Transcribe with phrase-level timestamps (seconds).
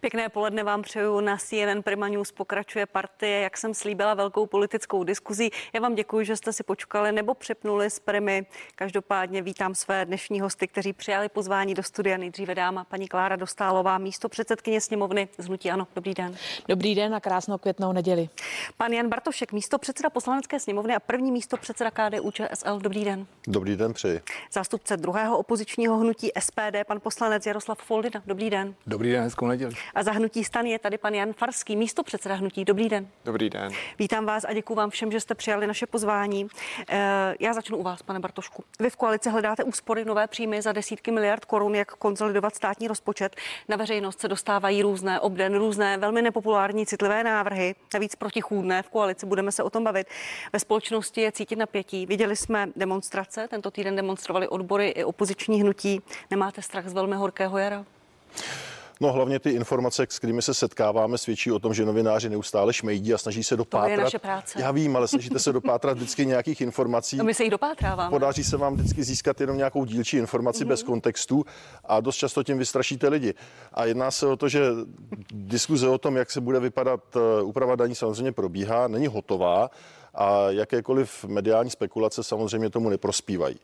[0.00, 2.32] Pěkné poledne vám přeju na CNN Prima News.
[2.32, 5.50] Pokračuje partie, jak jsem slíbila, velkou politickou diskuzí.
[5.72, 8.46] Já vám děkuji, že jste si počkali nebo přepnuli s Primy.
[8.74, 12.16] Každopádně vítám své dnešní hosty, kteří přijali pozvání do studia.
[12.16, 15.86] Nejdříve dáma paní Klára Dostálová, místo předsedkyně sněmovny z Hnutí Ano.
[15.94, 16.36] Dobrý den.
[16.68, 18.28] Dobrý den a krásnou květnou neděli.
[18.76, 22.78] Pan Jan Bartošek, místo předseda poslanecké sněmovny a první místo předseda KDU ČSL.
[22.78, 23.26] Dobrý den.
[23.46, 24.20] Dobrý den, přeji.
[24.52, 28.22] Zástupce druhého opozičního hnutí SPD, pan poslanec Jaroslav Foldina.
[28.26, 28.74] Dobrý den.
[28.86, 29.74] Dobrý den, hezkou neděli.
[29.94, 32.64] A za hnutí stan je tady pan Jan Farský, místo předseda hnutí.
[32.64, 33.08] Dobrý den.
[33.24, 33.72] Dobrý den.
[33.98, 36.46] Vítám vás a děkuji vám všem, že jste přijali naše pozvání.
[36.88, 38.64] Eh, já začnu u vás, pane Bartošku.
[38.80, 43.36] Vy v koalici hledáte úspory, nové příjmy za desítky miliard korun, jak konsolidovat státní rozpočet.
[43.68, 49.26] Na veřejnost se dostávají různé obden, různé velmi nepopulární citlivé návrhy, navíc protichůdné v koalici,
[49.26, 50.06] budeme se o tom bavit.
[50.52, 52.06] Ve společnosti je cítit napětí.
[52.06, 56.02] Viděli jsme demonstrace, tento týden demonstrovali odbory i opoziční hnutí.
[56.30, 57.84] Nemáte strach z velmi horkého jara?
[59.02, 63.14] No hlavně ty informace, s kterými se setkáváme, svědčí o tom, že novináři neustále šmejdí
[63.14, 63.88] a snaží se dopátrat.
[63.88, 64.60] To je naše práce.
[64.60, 67.20] Já vím, ale snažíte se dopátrat vždycky nějakých informací.
[67.20, 68.10] A my se jich dopátráváme.
[68.10, 70.68] Podaří se vám vždycky získat jenom nějakou dílčí informaci mm-hmm.
[70.68, 71.44] bez kontextu
[71.84, 73.34] a dost často tím vystrašíte lidi.
[73.72, 74.60] A jedná se o to, že
[75.32, 79.70] diskuze o tom, jak se bude vypadat eh, úprava daní, samozřejmě probíhá, není hotová
[80.14, 83.56] a jakékoliv mediální spekulace samozřejmě tomu neprospívají.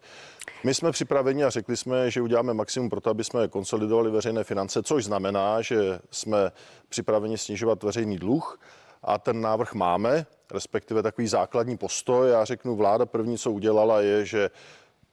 [0.65, 4.45] My jsme připraveni a řekli jsme, že uděláme maximum pro to, aby jsme konsolidovali veřejné
[4.45, 6.53] finance, což znamená, že jsme
[6.89, 8.61] připraveni snižovat veřejný dluh
[9.03, 12.31] a ten návrh máme, respektive takový základní postoj.
[12.31, 14.51] Já řeknu, vláda první, co udělala, je, že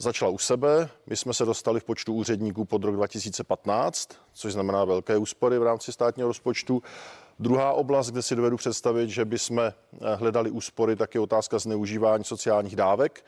[0.03, 0.89] začala u sebe.
[1.07, 5.63] My jsme se dostali v počtu úředníků pod rok 2015, což znamená velké úspory v
[5.63, 6.83] rámci státního rozpočtu.
[7.39, 9.73] Druhá oblast, kde si dovedu představit, že bychom eh,
[10.15, 13.25] hledali úspory, tak je otázka zneužívání sociálních dávek.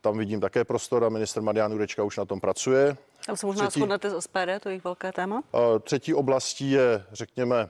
[0.00, 2.96] Tam vidím také prostor a minister Marian Jurečka už na tom pracuje.
[3.26, 5.42] Tam se možná třetí, shodnete s SPD, to je velké téma.
[5.54, 7.68] Eh, třetí oblastí je, řekněme,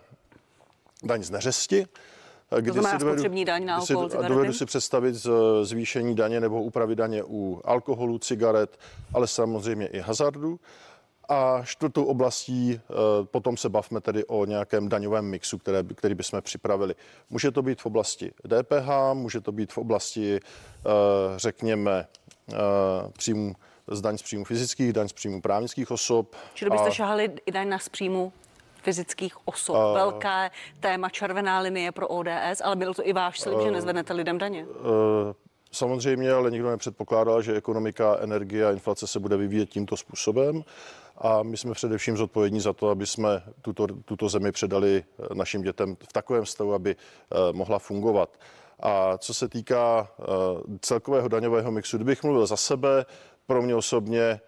[1.03, 1.86] daň z neřesti.
[2.61, 5.27] Kdy to si dovedu, daň na alkohol, si, dovedu si představit
[5.63, 8.79] zvýšení daně nebo úpravy daně u alkoholu, cigaret,
[9.14, 10.61] ale samozřejmě i hazardu.
[11.29, 16.42] A čtvrtou oblastí eh, potom se bavme tedy o nějakém daňovém mixu, které, který bychom
[16.42, 16.95] připravili.
[17.30, 20.89] Může to být v oblasti DPH, může to být v oblasti, eh,
[21.36, 22.07] řekněme,
[22.52, 22.57] eh,
[23.13, 23.55] příjmu
[23.90, 26.36] z daň z příjmu fyzických, daň z příjmu právnických osob.
[26.55, 26.90] Čili byste a...
[26.90, 28.33] šahali i daň na z příjmu
[28.83, 29.77] fyzických osob.
[29.77, 30.51] Uh, Velké
[30.81, 34.39] téma červená linie pro ODS, ale byl to i váš slib, uh, že nezvednete lidem
[34.39, 34.67] daně.
[34.67, 35.33] Uh,
[35.73, 40.65] samozřejmě, ale nikdo nepředpokládal, že ekonomika, energie a inflace se bude vyvíjet tímto způsobem
[41.19, 45.63] a my jsme především zodpovědní za to, aby jsme tuto, tuto zemi předali eh, našim
[45.63, 48.39] dětem v takovém stavu, aby eh, mohla fungovat.
[48.81, 50.25] A co se týká eh,
[50.81, 53.07] celkového daňového mixu, kdybych mluvil za sebe,
[53.47, 54.41] pro mě osobně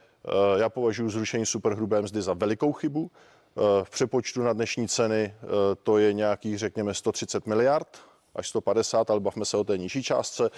[0.56, 3.11] já považuji zrušení superhrubé mzdy za velikou chybu.
[3.82, 5.34] V přepočtu na dnešní ceny
[5.82, 7.98] to je nějakých, řekněme, 130 miliard
[8.34, 10.50] až 150, ale bavme se o té nižší částce.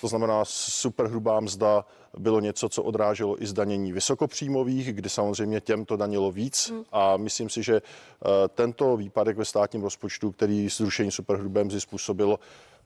[0.00, 1.84] To znamená, superhrubá mzda
[2.18, 6.70] bylo něco, co odráželo i zdanění vysokopříjmových, kdy samozřejmě těm to danilo víc.
[6.70, 6.84] Hmm.
[6.92, 12.38] A myslím si, že eh, tento výpadek ve státním rozpočtu, který zrušení superhrubé mzdy způsobilo,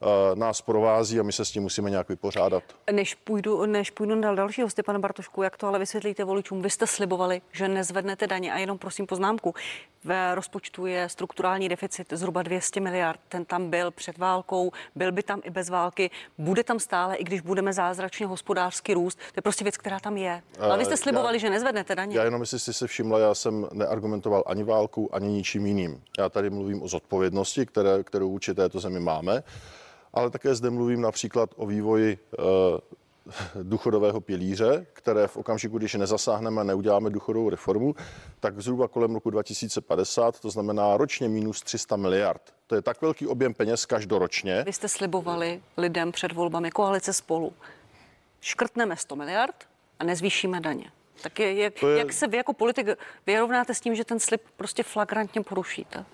[0.02, 2.62] Eh, nás provází a my se s tím musíme nějak vypořádat.
[2.92, 6.62] Než půjdu, než půjdu na další hosty, pane Bartošku, jak to ale vysvětlíte voličům?
[6.62, 9.54] Vy jste slibovali, že nezvednete daně a jenom prosím poznámku.
[10.04, 13.20] V rozpočtu je strukturální deficit zhruba 200 miliard.
[13.28, 17.24] Ten tam byl před válkou, byl by tam i bez války, bude tam stále, i
[17.24, 19.18] když budeme zázračně hospodářský růst.
[19.32, 20.42] To je prostě věc, která tam je.
[20.60, 22.16] Ale vy jste slibovali, já, že nezvednete daně.
[22.16, 26.02] Já jenom, jestli jste se všimla, já jsem neargumentoval ani válkou, ani ničím jiným.
[26.18, 29.42] Já tady mluvím o zodpovědnosti, které, kterou vůči této zemi máme
[30.14, 32.42] ale také zde mluvím například o vývoji eh,
[33.62, 37.94] důchodového pilíře, které v okamžiku, když nezasáhneme a neuděláme důchodovou reformu,
[38.40, 42.42] tak zhruba kolem roku 2050, to znamená ročně minus 300 miliard.
[42.66, 44.62] To je tak velký objem peněz každoročně.
[44.66, 47.52] Vy jste slibovali lidem před volbami koalice spolu.
[48.40, 49.64] Škrtneme 100 miliard
[49.98, 50.92] a nezvýšíme daně.
[51.22, 51.98] Tak je, jak, je...
[51.98, 52.86] jak se vy jako politik
[53.26, 56.04] vyrovnáte s tím, že ten slib prostě flagrantně porušíte?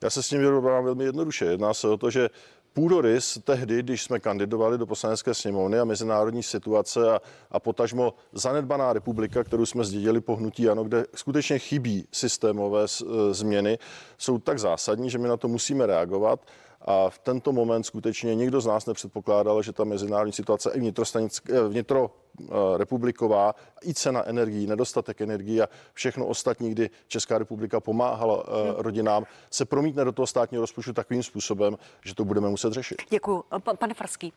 [0.00, 1.44] Já se s tím vyrovnám velmi jednoduše.
[1.44, 2.28] Jedná se o to, že
[2.72, 7.20] půdorys tehdy, když jsme kandidovali do poslanecké sněmovny a mezinárodní situace a,
[7.50, 13.34] a potažmo zanedbaná republika, kterou jsme zdědili po hnutí ano, kde skutečně chybí systémové e,
[13.34, 13.78] změny,
[14.18, 16.40] jsou tak zásadní, že my na to musíme reagovat.
[16.84, 22.04] A v tento moment skutečně nikdo z nás nepředpokládal, že ta mezinárodní situace i vnitro,
[22.04, 22.08] e,
[22.76, 23.54] republiková,
[23.86, 28.74] i cena energií, nedostatek energií a všechno ostatní, kdy Česká republika pomáhala hmm.
[28.76, 32.96] rodinám, se promítne do toho státního rozpočtu takovým způsobem, že to budeme muset řešit.
[33.10, 33.44] Děkuji.
[33.78, 34.32] Pane Farský,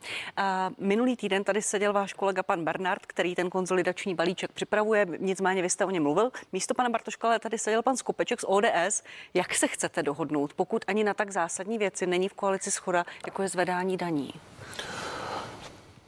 [0.79, 5.69] minulý týden tady seděl váš kolega pan Bernard, který ten konzolidační balíček připravuje, nicméně vy
[5.69, 6.31] jste o něm mluvil.
[6.53, 9.03] Místo pana Bartoška ale tady seděl pan Skopeček z ODS.
[9.33, 13.41] Jak se chcete dohodnout, pokud ani na tak zásadní věci není v koalici schoda, jako
[13.41, 14.33] je zvedání daní?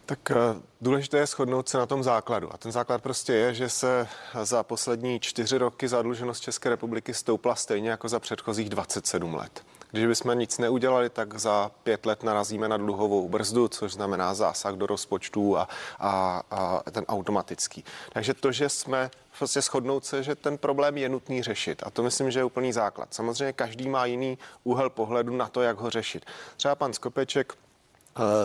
[0.07, 0.35] Tak eh,
[0.81, 2.53] důležité je shodnout se na tom základu.
[2.53, 4.07] A ten základ prostě je, že se
[4.43, 9.63] za poslední čtyři roky zadluženost České republiky stoupla stejně jako za předchozích 27 let.
[9.91, 14.75] Když bychom nic neudělali, tak za pět let narazíme na dluhovou brzdu, což znamená zásah
[14.75, 15.67] do rozpočtů a,
[15.99, 17.83] a, a ten automatický.
[18.13, 21.83] Takže to, že jsme prostě shodnout se, že ten problém je nutný řešit.
[21.85, 23.13] A to myslím, že je úplný základ.
[23.13, 26.25] Samozřejmě každý má jiný úhel pohledu na to, jak ho řešit.
[26.57, 27.53] Třeba pan Skopeček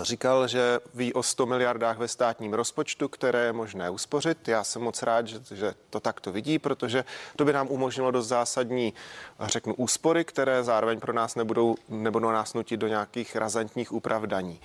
[0.02, 4.48] říkal, že ví o 100 miliardách ve státním rozpočtu, které je možné uspořit.
[4.48, 7.04] Já jsem moc rád, že, že to takto vidí, protože
[7.36, 8.94] to by nám umožnilo dost zásadní,
[9.40, 14.60] řeknu, úspory, které zároveň pro nás nebudou, nebudou nás nutit do nějakých razantních úprav daní.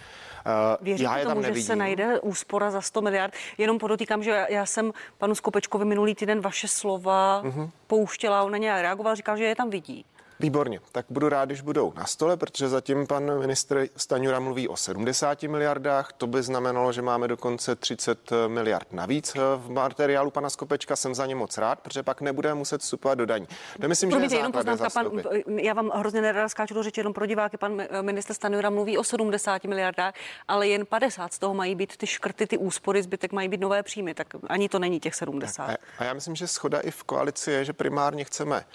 [0.45, 1.61] Eh, Věříte já je tomu, tam nevidím.
[1.61, 3.33] že se najde úspora za 100 miliard?
[3.57, 7.69] Jenom podotýkám, že já jsem panu Skopečkovi minulý týden vaše slova uh-huh.
[7.87, 10.05] pouštěla, on na ně reagoval, říkal, že je tam vidí.
[10.39, 14.75] Výborně, tak budu rád, když budou na stole, protože zatím pan ministr Staňura mluví o
[14.77, 16.13] 70 miliardách.
[16.13, 20.95] To by znamenalo, že máme dokonce 30 miliard navíc v materiálu pana Skopečka.
[20.95, 23.47] Jsem za ně moc rád, protože pak nebude muset vstupovat do daní.
[23.81, 25.11] To myslím, Promiňte, že je jenom poznámka, pan,
[25.47, 27.57] já vám hrozně nerada skáču do řeči, jenom pro diváky.
[27.57, 30.13] Pan ministr Staňura mluví o 70 miliardách,
[30.47, 33.83] ale jen 50 z toho mají být ty škrty, ty úspory, zbytek mají být nové
[33.83, 35.67] příjmy, tak ani to není těch 70.
[35.67, 38.65] Tak, a já myslím, že schoda i v koalici je, že primárně chceme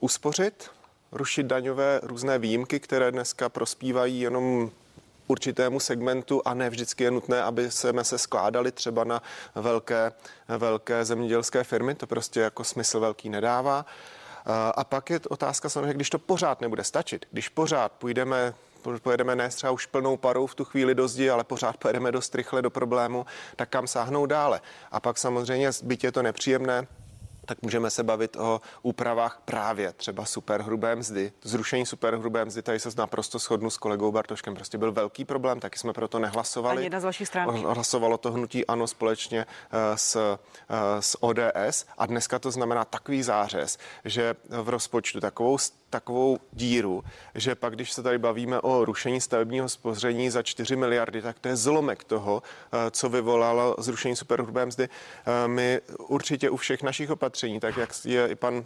[0.00, 0.70] uspořit,
[1.12, 4.70] rušit daňové různé výjimky, které dneska prospívají jenom
[5.26, 9.22] určitému segmentu a ne vždycky je nutné, aby jsme se skládali třeba na
[9.54, 10.12] velké,
[10.48, 11.94] velké zemědělské firmy.
[11.94, 13.86] To prostě jako smysl velký nedává.
[14.74, 18.54] A pak je otázka samozřejmě, když to pořád nebude stačit, když pořád půjdeme
[19.02, 22.34] pojedeme ne třeba už plnou parou v tu chvíli do zdi, ale pořád pojedeme dost
[22.34, 23.26] rychle do problému,
[23.56, 24.60] tak kam sáhnou dále.
[24.90, 26.86] A pak samozřejmě, byť je to nepříjemné,
[27.48, 31.32] tak můžeme se bavit o úpravách právě třeba superhrubé mzdy.
[31.42, 35.78] Zrušení superhrubé mzdy, tady se naprosto shodnu s kolegou Bartoškem, prostě byl velký problém, taky
[35.78, 36.76] jsme proto nehlasovali.
[36.76, 37.48] Ani jedna z vašich stran.
[37.48, 43.22] Hlasovalo to hnutí ano společně eh, s, eh, s ODS a dneska to znamená takový
[43.22, 45.58] zářez, že v rozpočtu takovou
[45.90, 47.04] takovou díru,
[47.34, 51.48] že pak, když se tady bavíme o rušení stavebního spoření za 4 miliardy, tak to
[51.48, 54.88] je zlomek toho, eh, co vyvolalo zrušení superhrubé mzdy.
[55.46, 58.64] My určitě u všech našich opatření, tak jak je i pan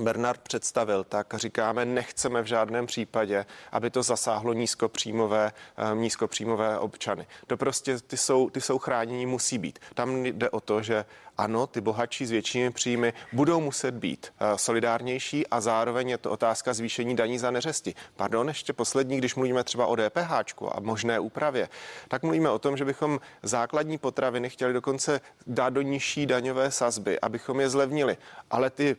[0.00, 7.26] Bernard představil, tak říkáme, nechceme v žádném případě, aby to zasáhlo nízkopříjmové, eh, nízkopříjmové občany.
[7.46, 9.78] To prostě ty jsou, ty jsou chránění, musí být.
[9.94, 11.04] Tam jde o to, že
[11.38, 16.30] ano, ty bohatší s většími příjmy budou muset být eh, solidárnější a zároveň je to
[16.30, 17.94] otázka zvýšení daní za neřesti.
[18.16, 20.32] Pardon, ještě poslední, když mluvíme třeba o DPH
[20.72, 21.68] a možné úpravě,
[22.08, 27.20] tak mluvíme o tom, že bychom základní potraviny chtěli dokonce dát do nižší daňové sazby,
[27.20, 28.16] abychom je zlevnili.
[28.50, 28.96] Ale ty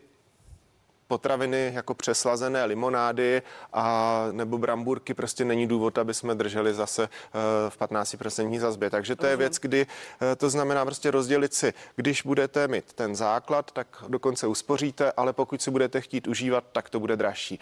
[1.07, 3.41] potraviny jako přeslazené limonády
[3.73, 7.39] a nebo bramburky prostě není důvod, aby jsme drželi zase eh,
[7.69, 8.89] v 15% zazbě.
[8.89, 9.87] Takže to je věc, kdy
[10.31, 15.33] eh, to znamená prostě rozdělit si, když budete mít ten základ, tak dokonce uspoříte, ale
[15.33, 17.59] pokud si budete chtít užívat, tak to bude dražší.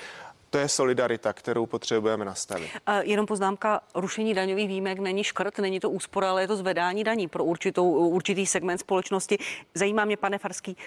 [0.49, 2.69] To je solidarita, kterou potřebujeme nastavit.
[2.85, 7.03] A jenom poznámka, rušení daňových výjimek není škrt, není to úspora, ale je to zvedání
[7.03, 9.37] daní pro určitou, určitý segment společnosti.
[9.73, 10.77] Zajímá mě, pane Farský,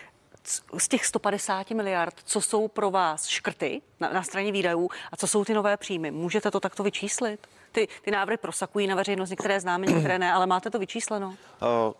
[0.79, 5.27] z těch 150 miliard, co jsou pro vás škrty na, na straně výdajů a co
[5.27, 6.11] jsou ty nové příjmy?
[6.11, 7.47] Můžete to takto vyčíslit?
[7.73, 11.29] Ty, ty návrhy prosakují na veřejnost, některé známe, některé ne, ale máte to vyčísleno?
[11.29, 11.93] Uh.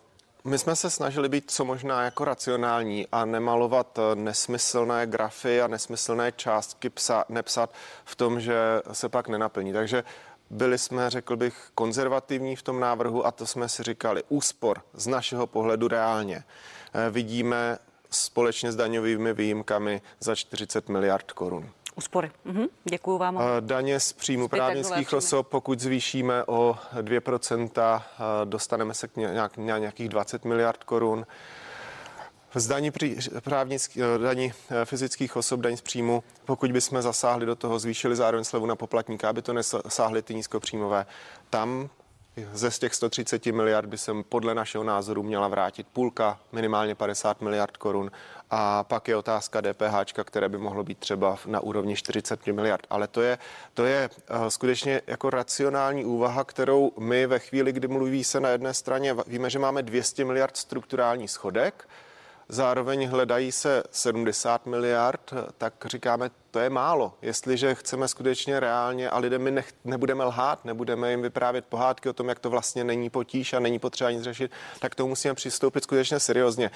[0.43, 5.67] My jsme se snažili být co možná jako racionální a nemalovat eh, nesmyslné grafy a
[5.67, 7.73] nesmyslné částky psa, nepsat
[8.05, 8.55] v tom, že
[8.91, 9.73] se pak nenaplní.
[9.73, 10.03] Takže
[10.49, 15.07] byli jsme, řekl bych, konzervativní v tom návrhu a to jsme si říkali úspor z
[15.07, 16.43] našeho pohledu reálně.
[16.93, 17.77] Eh, vidíme
[18.09, 21.69] společně s daňovými výjimkami za 40 miliard korun.
[21.95, 22.31] Úspory.
[22.45, 22.65] Mhm.
[22.83, 23.39] Děkuji vám.
[23.59, 28.01] Daně z příjmu právnických osob, pokud zvýšíme o 2%,
[28.45, 31.25] dostaneme se k nějak, nějakých 20 miliard korun.
[32.55, 32.91] Z daní,
[33.43, 38.15] právnický, e, daní e, fyzických osob, daň z příjmu, pokud bychom zasáhli do toho, zvýšili
[38.15, 41.05] zároveň slevu na poplatníka, aby to nesáhly ty nízkopříjmové,
[41.49, 41.89] tam
[42.53, 47.41] ze z těch 130 miliard by se podle našeho názoru měla vrátit půlka, minimálně 50
[47.41, 48.11] miliard korun
[48.49, 52.87] a pak je otázka DPH, které by mohlo být třeba na úrovni 40 miliard.
[52.89, 53.37] Ale to je,
[53.73, 58.49] to je uh, skutečně jako racionální úvaha, kterou my ve chvíli, kdy mluví se na
[58.49, 61.87] jedné straně, víme, že máme 200 miliard strukturální schodek,
[62.49, 67.13] zároveň hledají se 70 miliard, tak říkáme, to je málo.
[67.21, 72.13] Jestliže chceme skutečně reálně a lidem my nech, nebudeme lhát, nebudeme jim vyprávět pohádky o
[72.13, 75.83] tom, jak to vlastně není potíž a není potřeba nic řešit, tak to musíme přistoupit
[75.83, 76.71] skutečně seriózně.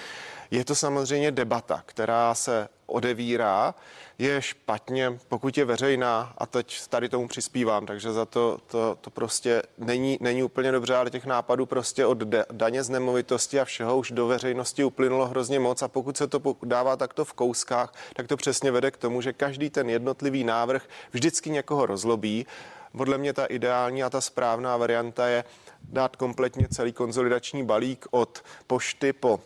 [0.52, 3.76] Je to samozřejmě debata, která se odevírá,
[4.18, 9.10] je špatně, pokud je veřejná a teď tady tomu přispívám, takže za to, to, to
[9.10, 12.18] prostě není, není úplně dobře, ale těch nápadů prostě od
[12.52, 16.56] daně z nemovitosti a všeho už do veřejnosti uplynulo hrozně moc a pokud se to
[16.64, 20.90] dává takto v kouskách, tak to přesně vede k tomu, že každý ten jednotlivý návrh
[21.12, 22.46] vždycky někoho rozlobí.
[22.98, 25.44] Podle mě ta ideální a ta správná varianta je
[25.84, 29.40] dát kompletně celý konzolidační balík od pošty po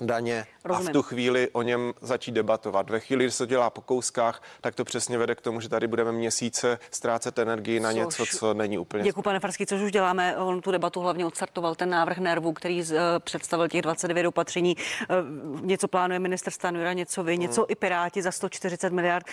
[0.00, 0.88] daně Rozumím.
[0.88, 2.90] a v tu chvíli o něm začít debatovat.
[2.90, 5.68] Ve chvíli, kdy se to dělá po kouskách, tak to přesně vede k tomu, že
[5.68, 9.04] tady budeme měsíce ztrácet energii na což, něco, co není úplně.
[9.04, 10.36] Děkuji, pane Farský, což už děláme.
[10.36, 14.76] On tu debatu hlavně odstartoval ten návrh nervů, který z, uh, představil těch 29 opatření.
[14.76, 17.42] Uh, něco plánuje minister Stanura, něco vy, hmm.
[17.42, 19.26] něco i Piráti za 140 miliard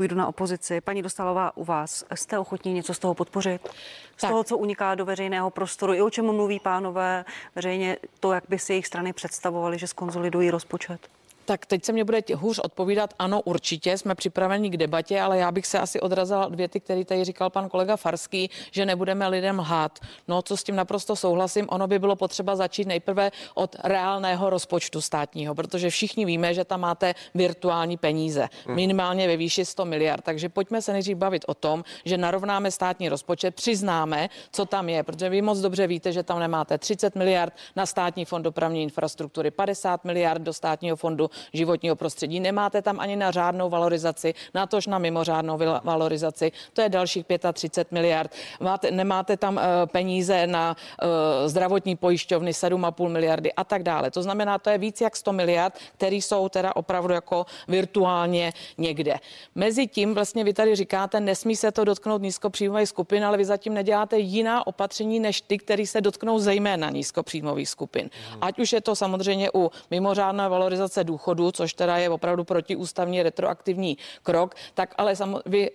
[0.00, 0.80] půjdu na opozici.
[0.80, 3.68] Paní Dostalová, u vás jste ochotní něco z toho podpořit?
[4.16, 4.30] Z tak.
[4.30, 8.58] toho, co uniká do veřejného prostoru, i o čem mluví pánové veřejně, to, jak by
[8.58, 11.08] si jejich strany představovali, že skonzolidují rozpočet?
[11.50, 13.14] Tak teď se mě bude hůř odpovídat.
[13.18, 17.04] Ano, určitě jsme připraveni k debatě, ale já bych se asi odrazila od věty, který
[17.04, 19.98] tady říkal pan kolega Farský, že nebudeme lidem lhát.
[20.28, 25.00] No, co s tím naprosto souhlasím, ono by bylo potřeba začít nejprve od reálného rozpočtu
[25.00, 28.76] státního, protože všichni víme, že tam máte virtuální peníze, hmm.
[28.76, 30.24] minimálně ve výši 100 miliard.
[30.24, 35.02] Takže pojďme se nejdřív bavit o tom, že narovnáme státní rozpočet, přiznáme, co tam je,
[35.02, 39.50] protože vy moc dobře víte, že tam nemáte 30 miliard na státní fond dopravní infrastruktury,
[39.50, 42.40] 50 miliard do státního fondu životního prostředí.
[42.40, 46.52] Nemáte tam ani na řádnou valorizaci, na tož na mimořádnou valorizaci.
[46.72, 48.30] To je dalších 35 miliard.
[48.60, 51.08] Máte, nemáte tam uh, peníze na uh,
[51.48, 54.10] zdravotní pojišťovny 7,5 miliardy a tak dále.
[54.10, 59.14] To znamená, to je víc jak 100 miliard, které jsou teda opravdu jako virtuálně někde.
[59.54, 63.74] Mezi tím vlastně vy tady říkáte, nesmí se to dotknout nízkopříjmových skupin, ale vy zatím
[63.74, 68.10] neděláte jiná opatření než ty, které se dotknou zejména nízkopříjmových skupin.
[68.40, 73.22] Ať už je to samozřejmě u mimořádné valorizace důchodu, důchodu, což teda je opravdu protiústavní
[73.22, 75.70] retroaktivní krok, tak ale sam, vy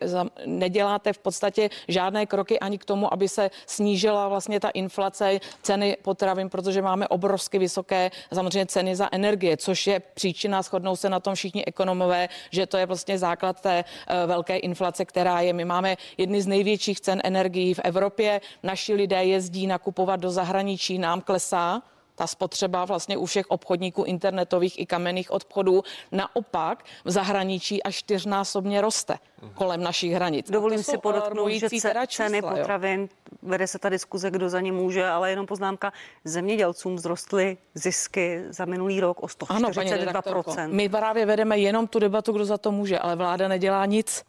[0.45, 5.97] neděláte v podstatě žádné kroky ani k tomu, aby se snížila vlastně ta inflace ceny
[6.01, 11.19] potravin, protože máme obrovsky vysoké samozřejmě ceny za energie, což je příčina, shodnou se na
[11.19, 15.53] tom všichni ekonomové, že to je vlastně základ té uh, velké inflace, která je.
[15.53, 20.97] My máme jedny z největších cen energií v Evropě, naši lidé jezdí nakupovat do zahraničí,
[20.97, 21.81] nám klesá
[22.15, 28.81] ta spotřeba vlastně u všech obchodníků internetových i kamenných obchodů naopak v zahraničí až čtyřnásobně
[28.81, 29.17] roste
[29.53, 30.51] kolem našich hranic.
[30.51, 33.07] Dovolím si podotknout, že čísla, ceny potravin, jo.
[33.41, 35.93] vede se ta diskuze, kdo za ně může, ale jenom poznámka,
[36.23, 40.59] zemědělcům vzrostly zisky za minulý rok o 142%.
[40.59, 44.23] Ano, my právě vedeme jenom tu debatu, kdo za to může, ale vláda nedělá nic.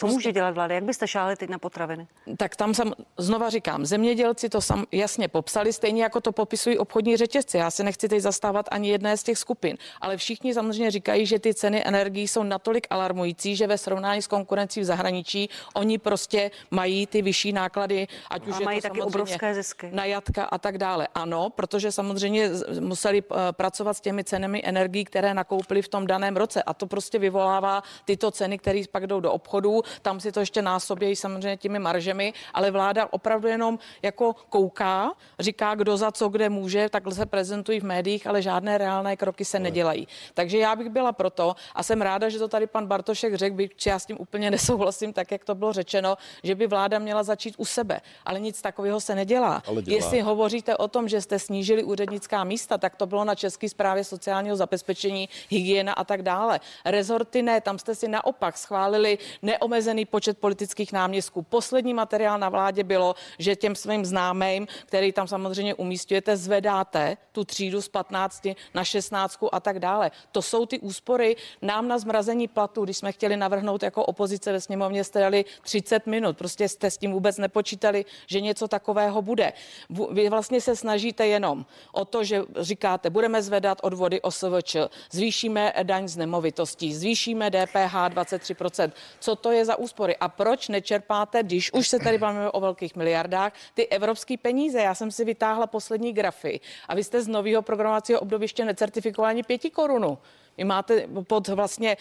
[0.00, 0.14] Co prostě...
[0.14, 0.74] může dělat vláda?
[0.74, 2.06] Jak byste šáli teď na potraviny?
[2.36, 7.16] Tak tam jsem, znova říkám, zemědělci to sam jasně popsali, stejně jako to popisují obchodní
[7.16, 7.58] řetězce.
[7.58, 11.38] Já se nechci teď zastávat ani jedné z těch skupin, ale všichni samozřejmě říkají, že
[11.38, 16.50] ty ceny energií jsou natolik alarmující, že ve srovnání s konkurencí v zahraničí oni prostě
[16.70, 19.90] mají ty vyšší náklady, ať už a je mají to taky obrovské zisky.
[19.92, 21.08] na jatka a tak dále.
[21.14, 26.36] Ano, protože samozřejmě museli eh, pracovat s těmi cenami energií, které nakoupili v tom daném
[26.36, 30.40] roce a to prostě vyvolává tyto ceny, které pak jdou do obchodu tam si to
[30.40, 36.28] ještě násobějí samozřejmě těmi maržemi, ale vláda opravdu jenom jako kouká, říká, kdo za co
[36.28, 40.08] kde může, takhle se prezentují v médiích, ale žádné reálné kroky se nedělají.
[40.34, 43.86] Takže já bych byla proto a jsem ráda, že to tady pan Bartošek řekl, byť
[43.86, 47.54] já s tím úplně nesouhlasím, tak jak to bylo řečeno, že by vláda měla začít
[47.58, 49.62] u sebe, ale nic takového se nedělá.
[49.66, 49.96] Ale dělá.
[49.96, 54.04] Jestli hovoříte o tom, že jste snížili úřednická místa, tak to bylo na České správě
[54.04, 56.60] sociálního zabezpečení, hygiena a tak dále.
[56.84, 61.42] Rezorty ne, tam jste si naopak schválili neomezené omezený počet politických náměstků.
[61.42, 67.44] Poslední materiál na vládě bylo, že těm svým známým, který tam samozřejmě umístujete, zvedáte tu
[67.44, 70.10] třídu z 15 na 16 a tak dále.
[70.32, 71.36] To jsou ty úspory.
[71.62, 76.06] Nám na zmrazení platu, když jsme chtěli navrhnout jako opozice ve sněmovně, jste dali 30
[76.06, 76.36] minut.
[76.36, 79.52] Prostě jste s tím vůbec nepočítali, že něco takového bude.
[80.12, 84.76] Vy vlastně se snažíte jenom o to, že říkáte, budeme zvedat odvody OSVČ,
[85.12, 88.92] zvýšíme daň z nemovitostí, zvýšíme DPH 23%.
[89.20, 90.16] Co to je za úspory.
[90.16, 94.82] A proč nečerpáte, když už se tady bavíme o velkých miliardách, ty evropské peníze?
[94.82, 99.42] Já jsem si vytáhla poslední grafy a vy jste z nového programovacího období ještě necertifikování
[99.42, 100.18] pěti korunu.
[100.56, 101.96] Vy máte pod vlastně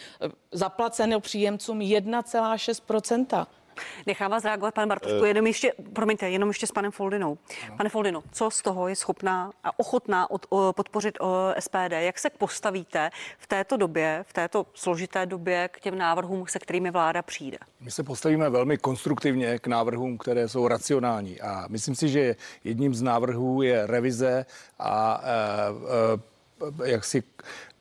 [0.51, 3.48] zaplacenou příjemcům 1,6%.
[4.06, 7.38] Nechám vás reagovat, pane Bartošku, jenom ještě, promiňte, jenom ještě s panem Foldinou.
[7.78, 11.92] Pane Foldino, co z toho je schopná a ochotná od, o, podpořit o, SPD?
[11.92, 16.92] Jak se postavíte v této době, v této složité době k těm návrhům, se kterými
[16.92, 17.58] vláda přijde?
[17.80, 22.94] My se postavíme velmi konstruktivně k návrhům, které jsou racionální a myslím si, že jedním
[22.94, 24.46] z návrhů je revize
[24.80, 27.24] a e, e, jaksi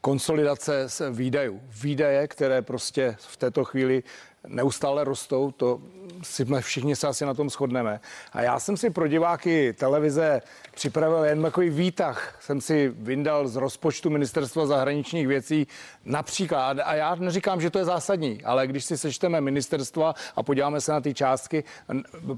[0.00, 1.60] konsolidace výdajů.
[1.82, 4.02] Výdaje, které prostě v této chvíli
[4.46, 5.80] neustále rostou, to
[6.22, 8.00] si všichni se asi na tom shodneme.
[8.32, 10.42] A já jsem si pro diváky televize
[10.74, 12.36] připravil jen takový výtah.
[12.40, 15.66] Jsem si vyndal z rozpočtu ministerstva zahraničních věcí
[16.04, 20.80] například, a já neříkám, že to je zásadní, ale když si sečteme ministerstva a podíváme
[20.80, 21.64] se na ty částky,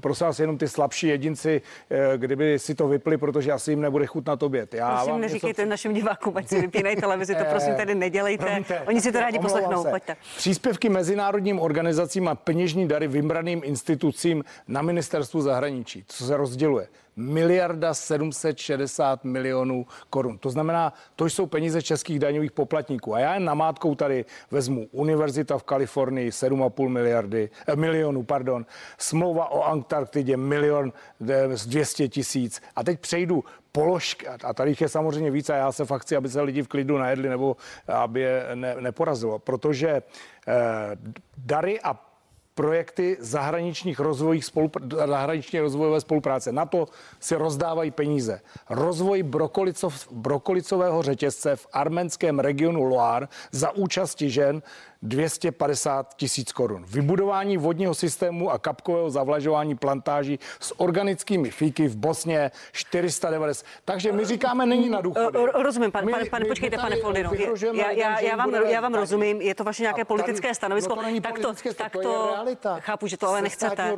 [0.01, 4.05] prosím vás, jenom ty slabší jedinci, eh, kdyby si to vypli, protože asi jim nebude
[4.05, 4.73] chutnat oběd.
[4.73, 5.69] Já prosím, vám neříkejte něco...
[5.69, 8.45] našim divákům, ať si vypínají televizi, to prosím tady nedělejte.
[8.45, 9.83] Promiňte, Oni si to rádi poslechnou.
[9.89, 10.15] Pojďte.
[10.37, 17.93] Příspěvky mezinárodním organizacím a peněžní dary vybraným institucím na ministerstvu zahraničí, co se rozděluje miliarda
[17.93, 20.37] 760 milionů korun.
[20.37, 23.15] To znamená, to jsou peníze českých daňových poplatníků.
[23.15, 28.65] A já jen namátkou tady vezmu Univerzita v Kalifornii 7,5 miliardy, eh, milionů, pardon,
[28.97, 30.93] smlouva o Antarktidě milion
[31.29, 32.61] eh, z 200 tisíc.
[32.75, 36.29] A teď přejdu položky, a tady je samozřejmě víc a já se fakt chci, aby
[36.29, 40.03] se lidi v klidu najedli nebo aby je ne, neporazilo, protože eh,
[41.37, 42.10] dary a
[42.55, 46.51] projekty zahraničních rozvojích spolupr- zahraniční rozvojové spolupráce.
[46.51, 46.87] Na to
[47.19, 48.41] si rozdávají peníze.
[48.69, 54.61] Rozvoj brokolicov, brokolicového řetězce v arménském regionu Loire za účasti žen
[55.01, 56.85] 250 tisíc korun.
[56.87, 63.65] Vybudování vodního systému a kapkového zavlažování plantáží s organickými fíky v Bosně 490.
[63.85, 65.39] Takže my říkáme, není na důchody.
[65.53, 67.31] Rozumím, pan, pane, pane, počkejte, pane Foldino.
[67.73, 70.95] Já, já, já, vám, já vám rozumím, je to vaše nějaké politické stanovisko.
[70.95, 72.35] No to tak to, tak to,
[72.79, 73.95] chápu, že to ale nechcete.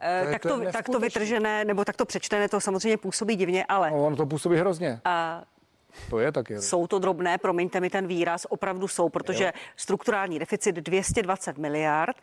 [0.00, 3.90] Eh, tak to, tak to vytržené, nebo tak to přečtené, to samozřejmě působí divně, ale...
[3.90, 5.00] No, ono to působí hrozně.
[5.04, 5.42] A
[6.10, 6.58] to je taky.
[6.58, 9.50] Jsou to drobné, promiňte mi ten výraz, opravdu jsou, protože jo.
[9.76, 12.16] strukturální deficit 220 miliard,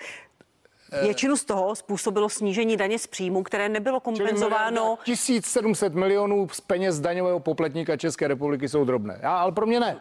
[0.91, 1.01] eh.
[1.01, 4.97] Většinu z toho způsobilo snížení daně z příjmu, které nebylo kompenzováno.
[5.03, 9.19] 1700 milionů z peněz daňového poplatníka České republiky jsou drobné.
[9.21, 9.97] Já, ale pro mě ne.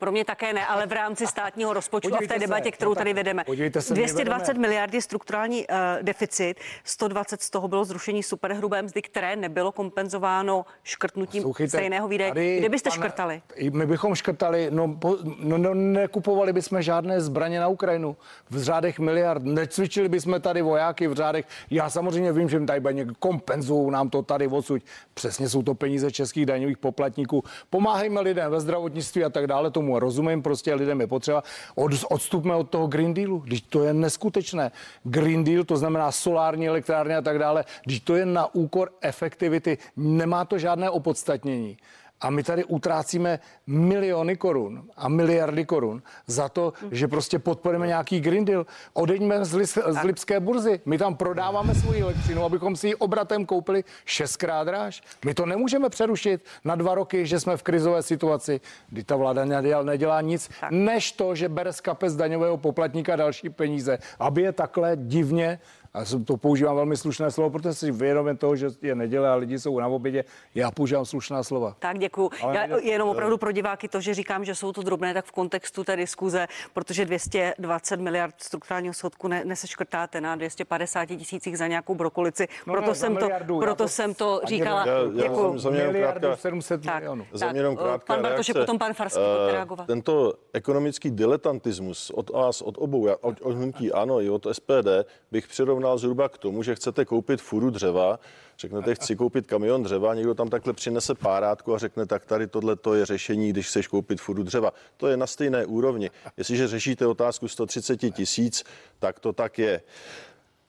[0.00, 2.70] Pro mě také ne, ale v rámci státního rozpočtu podívejte a v té debatě, se,
[2.70, 3.44] kterou no tady vedeme.
[3.80, 6.54] Se, 220 miliard je strukturální uh, deficit,
[6.84, 12.58] 120 z toho bylo zrušení superhrubé mzdy, které nebylo kompenzováno škrtnutím Sluchejte, stejného výdaje.
[12.58, 13.42] Kde byste pane, škrtali?
[13.72, 18.16] My bychom škrtali, no, po, no, no nekupovali bychom žádné zbraně na Ukrajinu
[18.50, 21.44] v řádech miliard, necvičili bychom tady vojáky v řádech.
[21.70, 24.82] Já samozřejmě vím, že tady někdo kompenzují nám to tady odsud.
[25.14, 27.44] Přesně jsou to peníze českých daňových poplatníků.
[27.70, 31.42] Pomáhejme lidem ve zdravotnictví a tak dále, tomu tomu rozumím, prostě lidem je potřeba.
[31.74, 34.70] Od, odstupme od toho Green Dealu, když to je neskutečné.
[35.04, 39.78] Green Deal, to znamená solární elektrárny a tak dále, když to je na úkor efektivity,
[39.96, 41.76] nemá to žádné opodstatnění.
[42.20, 48.20] A my tady utrácíme miliony korun a miliardy korun za to, že prostě podporujeme nějaký
[48.20, 48.66] Green Deal.
[48.92, 50.80] Odeďme z, Lis- z Lipské burzy.
[50.84, 55.02] My tam prodáváme svoji elektřinu, abychom si ji obratem koupili šestkrát dráž.
[55.24, 59.44] My to nemůžeme přerušit na dva roky, že jsme v krizové situaci, kdy ta vláda
[59.44, 60.70] nedělá, nedělá nic, tak.
[60.70, 65.58] než to, že bere z kapes daňového poplatníka další peníze, aby je takhle divně
[65.94, 69.58] a to používám velmi slušné slovo, protože si vědomím toho, že je neděle a lidi
[69.58, 70.24] jsou na obědě.
[70.54, 71.76] Já používám slušná slova.
[71.78, 72.30] Tak děkuji.
[72.52, 75.84] Já jenom opravdu pro diváky to, že říkám, že jsou to drobné, tak v kontextu
[75.84, 82.48] té diskuze, protože 220 miliard strukturálního schodku ne, neseškrtáte na 250 tisících za nějakou brokolici.
[82.66, 84.86] No, proto, no, jsem, to, proto to, jsem to říkala.
[84.86, 85.58] Já, děkuji.
[85.58, 87.26] Za mě miliardu 700 tak, milionů.
[87.32, 89.86] Za mě jenom krátká pan Bartoš, potom pan Farský uh, reagovat.
[89.86, 94.88] Tento ekonomický diletantismus od vás, od obou, od, od hnutí ano i od SPD,
[95.30, 98.18] bych přirovnal přirovnal zhruba k tomu, že chcete koupit furu dřeva,
[98.58, 102.76] řeknete, chci koupit kamion dřeva, někdo tam takhle přinese párátku a řekne, tak tady tohle
[102.76, 104.72] to je řešení, když chceš koupit furu dřeva.
[104.96, 106.10] To je na stejné úrovni.
[106.36, 108.64] Jestliže řešíte otázku 130 tisíc,
[108.98, 109.82] tak to tak je.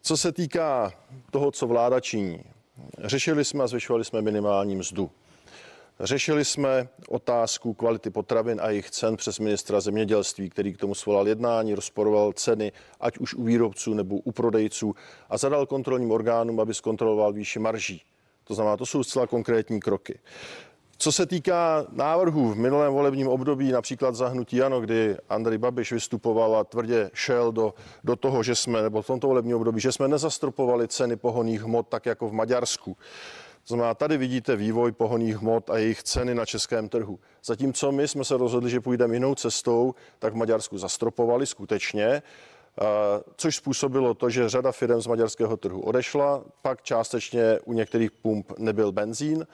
[0.02, 0.94] Co se týká
[1.32, 2.44] toho, co vláda činí,
[3.04, 5.12] řešili jsme a zvyšovali jsme minimální mzdu.
[6.04, 11.28] Řešili jsme otázku kvality potravin a jejich cen přes ministra zemědělství, který k tomu svolal
[11.28, 14.96] jednání, rozporoval ceny, ať už u výrobců nebo u prodejců
[15.30, 18.02] a zadal kontrolním orgánům, aby zkontroloval výši marží.
[18.44, 20.20] To znamená, to jsou zcela konkrétní kroky.
[20.98, 26.56] Co se týká návrhů v minulém volebním období, například zahnutí Ano, kdy Andrej Babiš vystupoval
[26.56, 30.08] a tvrdě šel do, do toho, že jsme, nebo v tomto volebním období, že jsme
[30.08, 32.98] nezastropovali ceny pohoných hmot tak jako v Maďarsku,
[33.68, 37.20] Znamená, tady vidíte vývoj pohoných hmot a jejich ceny na českém trhu.
[37.44, 42.22] Zatímco my jsme se rozhodli, že půjdeme jinou cestou, tak v Maďarsku zastropovali skutečně,
[43.36, 48.52] což způsobilo to, že řada firm z maďarského trhu odešla, pak částečně u některých pump
[48.58, 49.48] nebyl benzín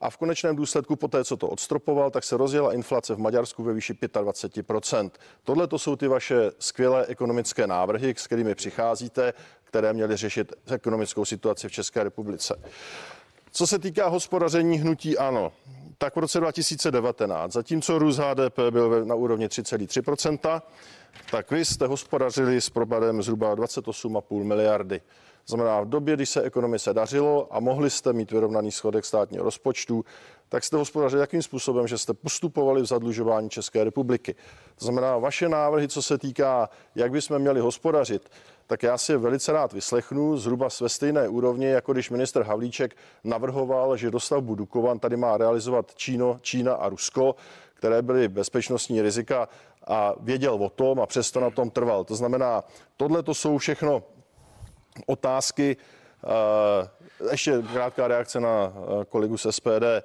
[0.00, 3.62] a v konečném důsledku po té, co to odstropoval, tak se rozjela inflace v Maďarsku
[3.62, 5.10] ve výši 25%.
[5.42, 9.32] Tohle to jsou ty vaše skvělé ekonomické návrhy, s kterými přicházíte,
[9.64, 12.60] které měly řešit ekonomickou situaci v České republice.
[13.56, 15.52] Co se týká hospodaření hnutí ano,
[15.98, 20.62] tak v roce 2019, zatímco růst HDP byl na úrovni 3,3%,
[21.30, 25.00] tak vy jste hospodařili s propadem zhruba 28,5 miliardy.
[25.46, 30.04] Znamená, v době, kdy se ekonomice dařilo a mohli jste mít vyrovnaný schodek státního rozpočtu,
[30.48, 34.34] tak jste hospodařili jakým způsobem, že jste postupovali v zadlužování České republiky.
[34.78, 38.30] To znamená, vaše návrhy, co se týká, jak bychom měli hospodařit,
[38.66, 43.96] tak já si velice rád vyslechnu zhruba ve stejné úrovni, jako když minister Havlíček navrhoval,
[43.96, 47.34] že dostavbu Dukovan tady má realizovat Číno, Čína a Rusko,
[47.74, 49.48] které byly bezpečnostní rizika
[49.86, 52.04] a věděl o tom a přesto na tom trval.
[52.04, 52.64] To znamená,
[52.96, 54.02] tohle to jsou všechno
[55.06, 55.76] otázky.
[56.24, 60.04] Eh, ještě krátká reakce na eh, kolegu z SPD.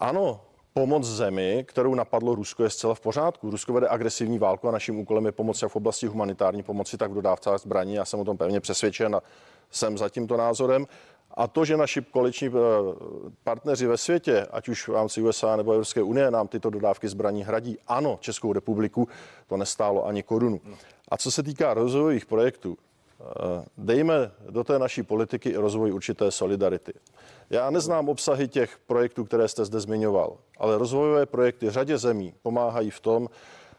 [0.00, 0.40] Ano,
[0.74, 3.50] pomoc zemi, kterou napadlo Rusko, je zcela v pořádku.
[3.50, 7.10] Rusko vede agresivní válku a naším úkolem je pomoc jak v oblasti humanitární pomoci, tak
[7.10, 7.94] v dodávce zbraní.
[7.94, 9.22] Já jsem o tom pevně přesvědčen a
[9.70, 10.86] jsem za tímto názorem.
[11.34, 12.52] A to, že naši koaliční eh,
[13.44, 17.44] partneři ve světě, ať už v rámci USA nebo Evropské unie, nám tyto dodávky zbraní
[17.44, 19.08] hradí, ano, Českou republiku
[19.46, 20.60] to nestálo ani korunu.
[21.08, 22.76] A co se týká rozvojových projektů,
[23.20, 26.92] Eh, dejme do té naší politiky rozvoj určité solidarity.
[27.50, 32.90] Já neznám obsahy těch projektů, které jste zde zmiňoval, ale rozvojové projekty řadě zemí pomáhají
[32.90, 33.28] v tom,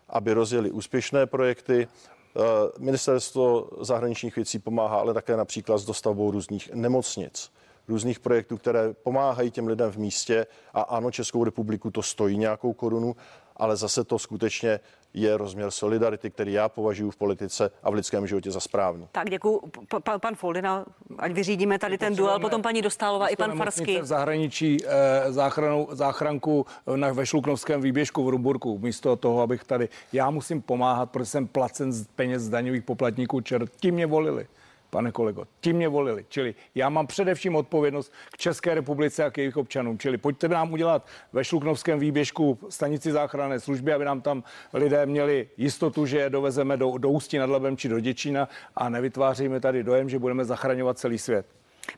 [0.09, 1.87] aby rozjeli úspěšné projekty.
[1.87, 2.39] Eh,
[2.79, 7.51] Ministerstvo zahraničních věcí pomáhá ale také například s dostavbou různých nemocnic,
[7.87, 10.47] různých projektů, které pomáhají těm lidem v místě.
[10.73, 13.15] A ano, Českou republiku to stojí nějakou korunu,
[13.55, 14.79] ale zase to skutečně
[15.15, 19.07] je rozměr solidarity, který já považuji v politice a v lidském životě za správný.
[19.11, 19.61] Tak děkuji.
[20.03, 20.85] Pan, pan Foldina,
[21.17, 23.99] ať vyřídíme tady ten duel, potom paní Dostálová i pan Farský.
[24.01, 28.79] v zahraničí eh, záchranu, záchranku na, ve Šluknovském výběžku v Rumburku.
[28.79, 33.65] Místo toho, abych tady, já musím pomáhat, protože jsem placen z peněz daňových poplatníků, čer,
[33.79, 34.47] ti mě volili
[34.89, 35.47] pane kolego.
[35.59, 36.25] Ti mě volili.
[36.29, 39.99] Čili já mám především odpovědnost k České republice a k jejich občanům.
[39.99, 44.43] Čili pojďte nám udělat ve Šluknovském výběžku stanici záchranné služby, aby nám tam
[44.73, 48.89] lidé měli jistotu, že je dovezeme do, do Ústí nad Labem či do Děčína a
[48.89, 51.45] nevytváříme tady dojem, že budeme zachraňovat celý svět.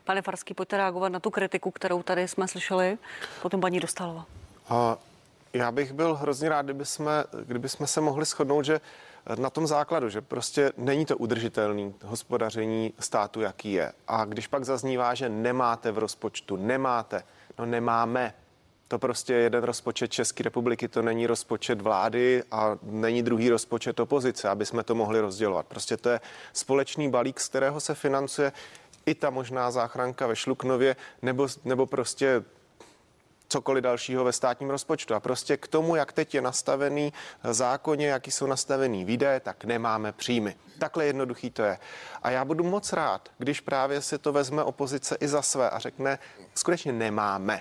[0.04, 2.98] Pane Farský, pojďte reagovat na tu kritiku, kterou tady jsme slyšeli,
[3.42, 4.26] potom paní Dostálova.
[4.68, 4.96] A
[5.52, 8.80] já bych byl hrozně rád, kdyby jsme, kdyby jsme se mohli shodnout, že
[9.38, 13.92] na tom základu, že prostě není to udržitelný hospodaření státu, jaký je.
[14.08, 17.22] A když pak zaznívá, že nemáte v rozpočtu, nemáte,
[17.58, 18.34] no nemáme.
[18.88, 24.00] To prostě je jeden rozpočet České republiky, to není rozpočet vlády a není druhý rozpočet
[24.00, 25.66] opozice, aby jsme to mohli rozdělovat.
[25.66, 26.20] Prostě to je
[26.52, 28.52] společný balík, z kterého se financuje
[29.06, 32.44] i ta možná záchranka ve Šluknově, nebo, nebo prostě
[33.48, 35.14] cokoliv dalšího ve státním rozpočtu.
[35.14, 37.12] A prostě k tomu, jak teď je nastavený
[37.50, 40.56] zákonně, jaký jsou nastavený výdaje, tak nemáme příjmy.
[40.78, 41.78] Takhle jednoduchý to je.
[42.22, 45.78] A já budu moc rád, když právě si to vezme opozice i za své a
[45.78, 46.18] řekne,
[46.54, 47.60] skutečně nemáme.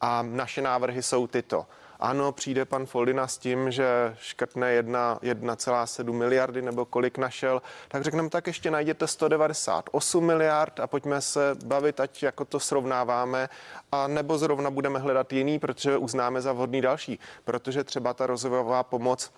[0.00, 1.66] A naše návrhy jsou tyto.
[2.00, 8.30] Ano, přijde pan Foldina s tím, že škrtne 1,7 miliardy nebo kolik našel, tak řekneme,
[8.30, 13.48] tak ještě najděte 198 miliard a pojďme se bavit, ať jako to srovnáváme,
[13.92, 18.82] a nebo zrovna budeme hledat jiný, protože uznáme za vhodný další, protože třeba ta rozvojová
[18.82, 19.32] pomoc,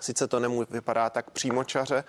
[0.00, 2.04] sice to nemů vypadá tak přímočaře,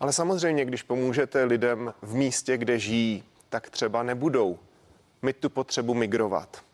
[0.00, 4.58] ale samozřejmě, když pomůžete lidem v místě, kde žijí, tak třeba nebudou
[5.22, 6.67] mít tu potřebu migrovat.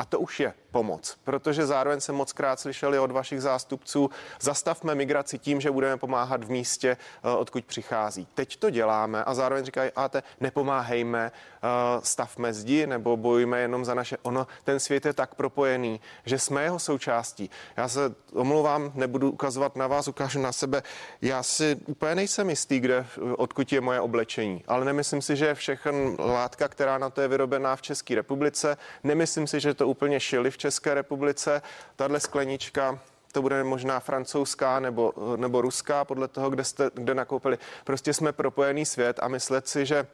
[0.00, 4.10] A to už je pomoc, protože zároveň jsem moc krát slyšeli od vašich zástupců,
[4.40, 8.26] zastavme migraci tím, že budeme pomáhat v místě, eh, odkud přichází.
[8.34, 11.68] Teď to děláme a zároveň říkají, a te nepomáhejme, eh,
[12.02, 14.16] stavme zdi nebo bojujme jenom za naše.
[14.22, 17.50] Ono, ten svět je tak propojený, že jsme jeho součástí.
[17.76, 20.82] Já se omlouvám, nebudu ukazovat na vás, ukážu na sebe.
[21.22, 25.54] Já si úplně nejsem jistý, kde, odkud je moje oblečení, ale nemyslím si, že je
[25.54, 28.76] všechen látka, která na to je vyrobená v České republice.
[29.04, 31.62] Nemyslím si, že to úplně šili v České republice.
[31.96, 32.98] Tahle sklenička
[33.32, 37.58] to bude možná francouzská nebo, nebo ruská, podle toho, kde jste kde nakoupili.
[37.84, 40.06] Prostě jsme propojený svět a myslet si, že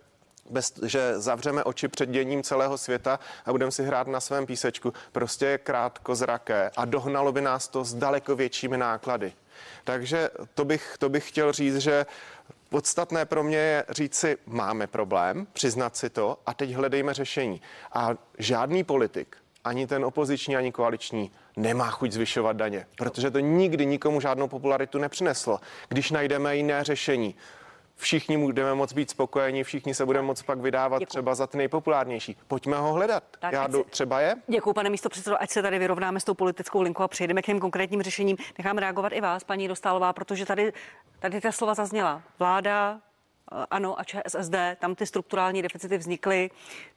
[0.50, 4.92] bez, že zavřeme oči před děním celého světa a budeme si hrát na svém písečku,
[5.12, 9.32] prostě je krátko zraké a dohnalo by nás to s daleko většími náklady.
[9.84, 12.06] Takže to bych, to bych chtěl říct, že
[12.68, 17.62] Podstatné pro mě je říct si, máme problém, přiznat si to a teď hledejme řešení.
[17.92, 23.86] A žádný politik, ani ten opoziční, ani koaliční, nemá chuť zvyšovat daně, protože to nikdy
[23.86, 25.60] nikomu žádnou popularitu nepřineslo.
[25.88, 27.34] Když najdeme jiné řešení,
[27.96, 31.06] všichni budeme moc být spokojeni, všichni se budeme moc pak vydávat Děkuji.
[31.10, 32.36] třeba za ty nejpopulárnější.
[32.48, 33.24] Pojďme ho hledat.
[33.38, 34.34] Tak, Já si- třeba je.
[34.48, 37.46] Děkuji, pane místo předsedo, ať se tady vyrovnáme s tou politickou linkou a přejdeme k
[37.46, 38.36] těm konkrétním řešením.
[38.58, 40.72] Nechám reagovat i vás, paní Dostálová, protože tady,
[41.18, 42.22] tady ta slova zazněla.
[42.38, 43.00] Vláda,
[43.70, 46.50] ano a ČSSD, tam ty strukturální deficity vznikly.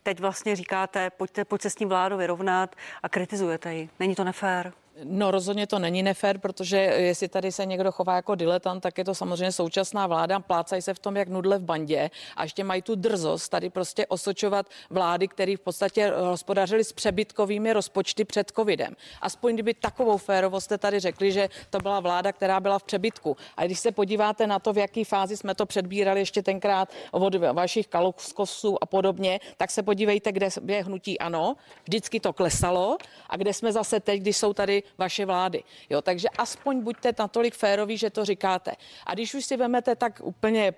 [0.03, 3.89] Teď vlastně říkáte, pojďte, pojď se s tím vládou vyrovnat a kritizujete ji.
[3.99, 4.73] Není to nefér?
[5.03, 9.03] No rozhodně to není nefér, protože jestli tady se někdo chová jako diletant, tak je
[9.03, 12.81] to samozřejmě současná vláda, plácají se v tom jak nudle v bandě a ještě mají
[12.81, 18.95] tu drzost tady prostě osočovat vlády, které v podstatě hospodařily s přebytkovými rozpočty před covidem.
[19.21, 23.37] Aspoň kdyby takovou férovost jste tady řekli, že to byla vláda, která byla v přebytku.
[23.57, 27.35] A když se podíváte na to, v jaké fázi jsme to předbírali ještě tenkrát od
[27.35, 32.97] vašich kaluskovců a podobně, tak se podívejte, kde je hnutí ano, vždycky to klesalo
[33.29, 35.63] a kde jsme zase teď, když jsou tady vaše vlády.
[35.89, 38.71] Jo, takže aspoň buďte natolik féroví, že to říkáte.
[39.05, 40.73] A když už si vemete tak úplně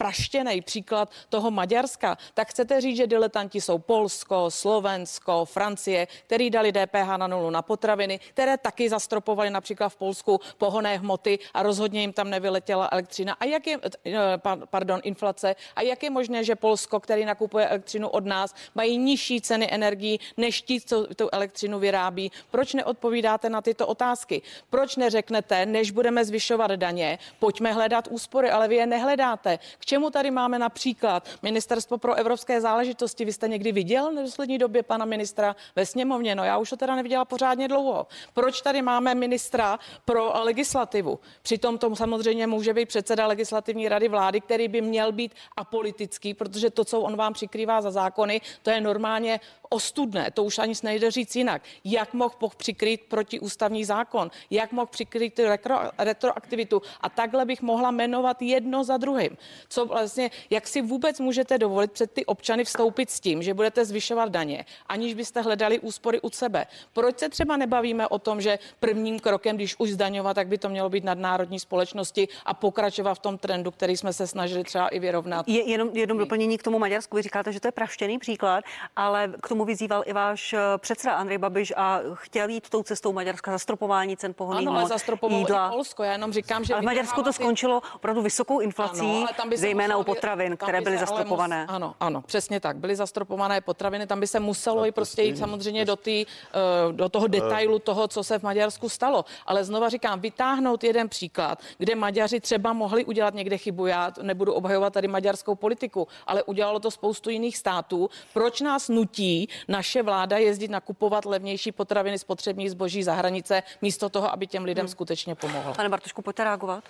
[0.00, 6.72] praštěný příklad toho Maďarska, tak chcete říct, že diletanti jsou Polsko, Slovensko, Francie, který dali
[6.72, 12.00] DPH na nulu na potraviny, které taky zastropovali například v Polsku pohonné hmoty a rozhodně
[12.00, 13.36] jim tam nevyletěla elektřina.
[13.40, 15.56] A jak je, eh, pa- pardon, inflace.
[15.76, 20.20] A jak je možné, že Polsko, který nakupuje elektřinu od nás, mají nižší ceny energií
[20.36, 22.32] než ti, co tu elektřinu vyrábí?
[22.50, 24.42] Proč neodpovídáte na tyto otázky?
[24.70, 29.58] Proč neřeknete, než budeme zvyšovat daně, pojďme hledat úspory, ale vy je nehledáte.
[29.78, 33.24] K čemu tady máme například Ministerstvo pro evropské záležitosti?
[33.24, 36.34] Vy jste někdy viděl v poslední době pana ministra ve sněmovně?
[36.34, 38.06] No já už to teda neviděla pořádně dlouho.
[38.34, 41.18] Proč tady máme ministra pro legislativu?
[41.42, 46.70] Přitom to samozřejmě může být předseda legislativní rady vlády, který by měl být apolitický, protože
[46.70, 51.10] to, co on vám přikrývá za zákony, to je normálně ostudné, to už ani nejde
[51.10, 51.62] říct jinak.
[51.84, 54.30] Jak mohl přikrýt protiústavní zákon?
[54.50, 56.82] Jak mohl přikrýt ty retro, retroaktivitu?
[57.00, 59.36] A takhle bych mohla jmenovat jedno za druhým.
[59.80, 63.84] Co vlastně, jak si vůbec můžete dovolit před ty občany vstoupit s tím, že budete
[63.84, 66.66] zvyšovat daně, aniž byste hledali úspory u sebe?
[66.92, 70.68] Proč se třeba nebavíme o tom, že prvním krokem, když už zdaňovat, tak by to
[70.68, 74.98] mělo být nadnárodní společnosti a pokračovat v tom trendu, který jsme se snažili třeba i
[74.98, 75.48] vyrovnat?
[75.48, 77.16] Je jenom, jenom doplnění k tomu Maďarsku.
[77.16, 78.64] Vy říkáte, že to je praštěný příklad,
[78.96, 83.12] ale k tomu vyzýval i váš eh, předseda Andrej Babiš a chtěl jít tou cestou
[83.12, 85.68] Maďarska zastropování cen pohonných Ano, ale zastropovalo jídla.
[85.68, 86.02] i Polsko.
[86.02, 89.48] Já jenom říkám, že Ale v Maďarsku to skončilo opravdu vysokou inflací, Ano, ale tam
[89.48, 91.60] by se zejména u potravin, které by byly zastropované.
[91.60, 92.76] Mus, ano, ano, přesně tak.
[92.76, 97.08] Byly zastropované potraviny, tam by se muselo i prostě jít samozřejmě do, tý, eh, do
[97.08, 99.24] toho detailu toho, co se v Maďarsku stalo.
[99.46, 103.86] Ale znova říkám, vytáhnout jeden příklad, kde Maďaři třeba mohli udělat někde chybu.
[103.86, 108.10] Já nebudu obhajovat tady maďarskou politiku, ale udělalo to spoustu jiných států.
[108.34, 114.32] Proč nás nutí naše vláda jezdit nakupovat levnější potraviny, spotřební zboží za hranice, místo toho,
[114.32, 115.74] aby těm lidem skutečně pomohla?
[115.74, 116.84] Pane Bartošku, pojďte reagovat.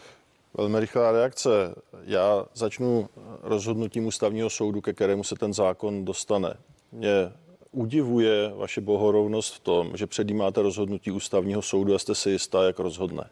[0.55, 1.75] Velmi rychlá reakce.
[2.03, 3.09] Já začnu
[3.43, 6.55] rozhodnutím ústavního soudu, ke kterému se ten zákon dostane.
[6.93, 7.33] Mě
[7.73, 12.79] udivuje vaše bohorovnost v tom, že předjímáte rozhodnutí ústavního soudu a jste si jistá, jak
[12.79, 13.31] rozhodne.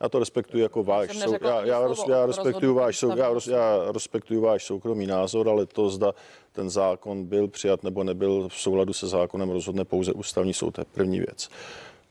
[0.00, 3.92] Já to respektuji jako váš já, já, roz, já, respektuji rozhodnutí váš já, roz, já
[3.92, 6.12] respektuji váš soukromý názor, ale to zda
[6.52, 10.70] ten zákon byl přijat nebo nebyl v souladu se zákonem rozhodne pouze ústavní soud.
[10.70, 11.48] To je první věc.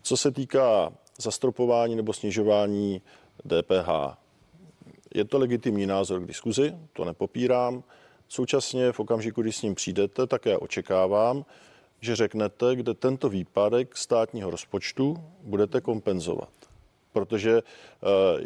[0.01, 3.01] Co se týká zastropování nebo snižování
[3.47, 3.89] DPH,
[5.15, 7.83] je to legitimní názor k diskuzi, to nepopírám.
[8.27, 11.45] Současně v okamžiku, kdy s ním přijdete, tak já očekávám,
[12.01, 16.49] že řeknete, kde tento výpadek státního rozpočtu budete kompenzovat.
[17.13, 17.61] Protože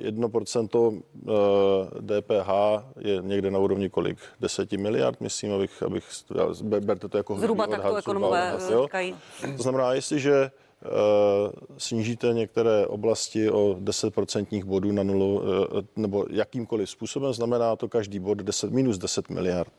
[0.01, 2.49] eh, 1% eh, DPH
[2.99, 4.17] je někde na úrovni kolik?
[4.39, 6.03] 10 miliard, myslím, abych, abych
[6.63, 8.89] ber- berte to jako Zhruba hrubý tak to odhad, ekonomové odhad.
[9.57, 10.68] To znamená, jestliže eh,
[11.77, 18.19] snížíte některé oblasti o 10% bodů na nulu, eh, nebo jakýmkoliv způsobem, znamená to každý
[18.19, 19.73] bod 10, minus 10 miliard.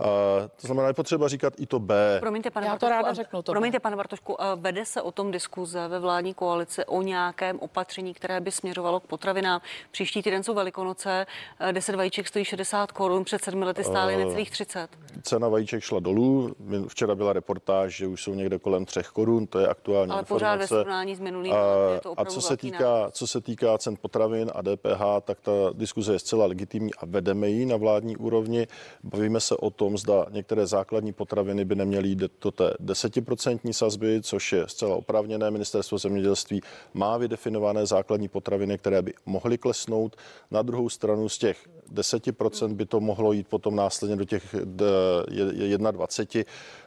[0.00, 2.16] Eh, to znamená, je potřeba říkat i to B.
[2.20, 5.12] Promiňte, pane Já to Bartošku, ráda a- řeknu, to Promiňte, pane Bartošku, vede se o
[5.12, 9.60] tom diskuze ve vládní koalici o nějakém opatření, které by směřovalo k potravinám.
[9.90, 11.26] Příští týden jsou Velikonoce,
[11.60, 14.90] eh, 10 vajíček stojí 60 korun, před sedmi lety stály necelých 30.
[15.22, 16.54] Cena vajíček šla dolů.
[16.88, 20.48] Včera byla reportáž, že už jsou někde kolem 3 korun, to je aktuální Ale pořád
[20.56, 20.68] ve informace.
[20.84, 23.94] srovnání s minulým A, rokem je to a co se, týká, co se týká cen
[24.00, 28.66] potravin a DPH, tak ta diskuze je zcela legitimní a vedeme ji na vládní úrovni.
[29.04, 33.72] Bavíme se o tom, tom, zda některé základní potraviny by neměly jít do té desetiprocentní
[33.74, 35.50] sazby, což je zcela oprávněné.
[35.50, 36.60] Ministerstvo zemědělství
[36.94, 40.16] má vydefinované základní potraviny, které by mohly klesnout.
[40.50, 46.44] Na druhou stranu z těch 10% by to mohlo jít potom následně do těch 21.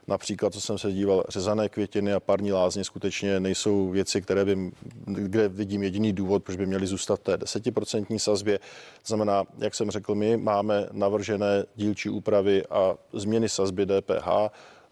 [0.08, 4.72] Například, co jsem se díval, řezané květiny a parní lázně skutečně nejsou věci, které by,
[5.06, 8.60] kde vidím jediný důvod, proč by měly zůstat v té desetiprocentní sazbě.
[8.60, 14.28] To znamená, jak jsem řekl, my máme navržené dílčí úpravy a změny sazby DPH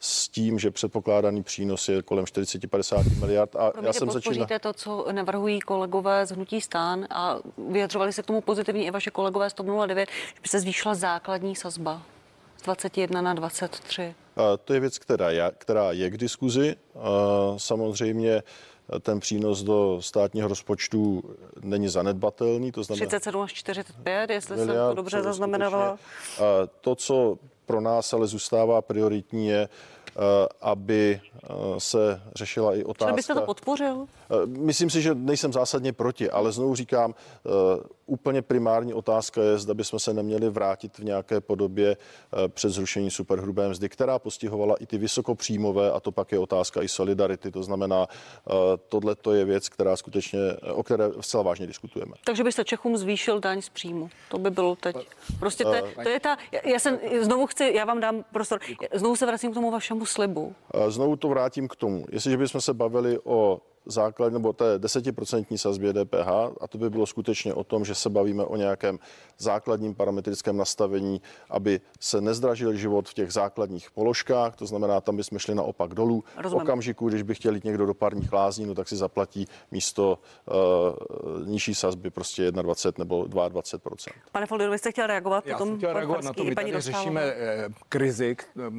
[0.04, 3.56] s tím, že předpokládaný přínos je kolem 40-50 miliard.
[3.56, 4.60] A Promiňte, já jsem podpoříte začína...
[4.60, 7.38] to, co navrhují kolegové z Hnutí stán a
[7.69, 10.95] vyjadřovali se k tomu pozitivně i vaše kolegové z TOP 09, že by se zvýšila
[10.95, 12.02] základní sazba
[12.58, 14.15] z 21 na 23.
[14.65, 16.75] To je věc, která je, která je k diskuzi.
[17.58, 18.43] Samozřejmě
[19.01, 21.23] ten přínos do státního rozpočtu
[21.62, 22.71] není zanedbatelný.
[22.71, 25.97] To znamená 37 až 45, jestli miliard, jsem to dobře zaznamenala.
[26.82, 29.69] To, co pro nás ale zůstává prioritní, je,
[30.15, 33.06] Eh, aby eh, se řešila i otázka.
[33.06, 34.06] Třeba byste to podpořil?
[34.30, 37.15] Eh, myslím si, že nejsem zásadně proti, ale znovu říkám,
[38.12, 41.97] úplně primární otázka je, zda bychom se neměli vrátit v nějaké podobě
[42.47, 46.88] před zrušení superhrubé mzdy, která postihovala i ty vysokopříjmové a to pak je otázka i
[46.88, 47.52] solidarity.
[47.52, 48.08] To znamená,
[48.89, 50.39] tohle to je věc, která skutečně,
[50.74, 52.12] o které zcela vážně diskutujeme.
[52.26, 54.10] Takže byste Čechům zvýšil daň z příjmu.
[54.30, 54.95] To by bylo teď.
[55.39, 58.60] Prostě to je, to je ta, já jsem, znovu chci, já vám dám prostor,
[58.93, 60.56] znovu se vracím k tomu vašemu slibu?
[60.88, 62.06] Znovu to vrátím k tomu.
[62.12, 66.27] Jestliže bychom se bavili o základ nebo té desetiprocentní sazbě DPH
[66.61, 68.99] a to by bylo skutečně o tom, že se bavíme o nějakém
[69.37, 75.39] základním parametrickém nastavení, aby se nezdražil život v těch základních položkách, to znamená, tam bychom
[75.39, 76.23] šli naopak dolů.
[76.37, 76.59] Rozumím.
[76.59, 80.19] V okamžiku, když by chtěl jít někdo do parních lázní, no tak si zaplatí místo
[80.45, 85.77] uh, nižší sazby prostě 21 nebo 22% Pane Folder, vy jste chtěl reagovat Já potom?
[85.77, 88.35] chtěl reagovat na to, my tady řešíme eh, krizi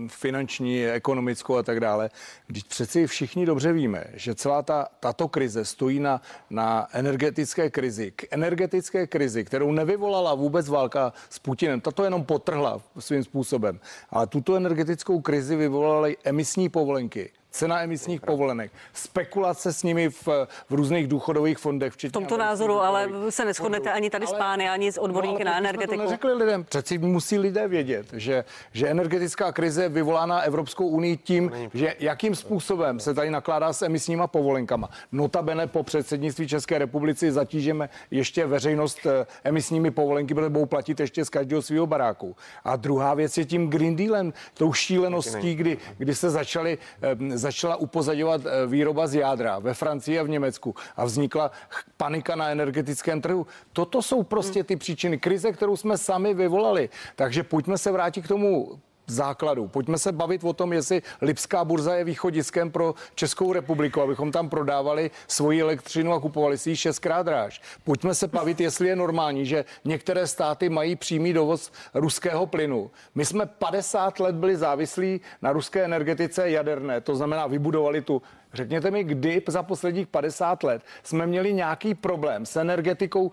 [0.06, 2.10] finanční, ekonomickou a tak dále.
[2.46, 8.10] Když přeci všichni dobře víme, že celá ta tato krize stojí na, na energetické krizi.
[8.10, 13.80] K energetické krizi, kterou nevyvolala vůbec válka s Putinem, tato jenom potrhla svým způsobem.
[14.10, 20.28] Ale tuto energetickou krizi vyvolaly emisní povolenky cena emisních povolenek, spekulace s nimi v,
[20.68, 21.92] v různých důchodových fondech.
[21.92, 25.58] V tomto názoru ale se neschodnete ani tady s pány, ani s odborníky no, na
[25.58, 25.96] energetiku.
[25.96, 26.64] To neřekli lidem.
[26.64, 33.00] Přeci musí lidé vědět, že, že energetická krize vyvolaná Evropskou unii tím, že jakým způsobem
[33.00, 34.90] se tady nakládá s emisníma povolenkama.
[35.12, 41.24] Notabene po předsednictví České republiky zatížíme ještě veřejnost eh, emisními povolenky, protože budou platit ještě
[41.24, 42.36] z každého svého baráku.
[42.64, 47.76] A druhá věc je tím Green Dealem, tou šíleností, kdy, kdy se začaly eh, začala
[47.76, 51.50] upozadovat eh, výroba z jádra ve Francii a v Německu a vznikla
[51.96, 53.46] panika na energetickém trhu.
[53.72, 56.88] Toto jsou prostě ty příčiny krize, kterou jsme sami vyvolali.
[57.16, 58.78] Takže pojďme se vrátit k tomu
[59.12, 59.68] základu.
[59.68, 64.48] Pojďme se bavit o tom, jestli Lipská burza je východiskem pro Českou republiku, abychom tam
[64.48, 67.62] prodávali svoji elektřinu a kupovali si ji šestkrát dráž.
[67.85, 72.90] Pojďme se bavit, jestli je normální, že některé státy mají přímý dovoz ruského plynu.
[73.14, 78.22] My jsme 50 let byli závislí na ruské energetice jaderné, to znamená vybudovali tu
[78.55, 83.31] Řekněte mi, kdy za posledních 50 let jsme měli nějaký problém s energetikou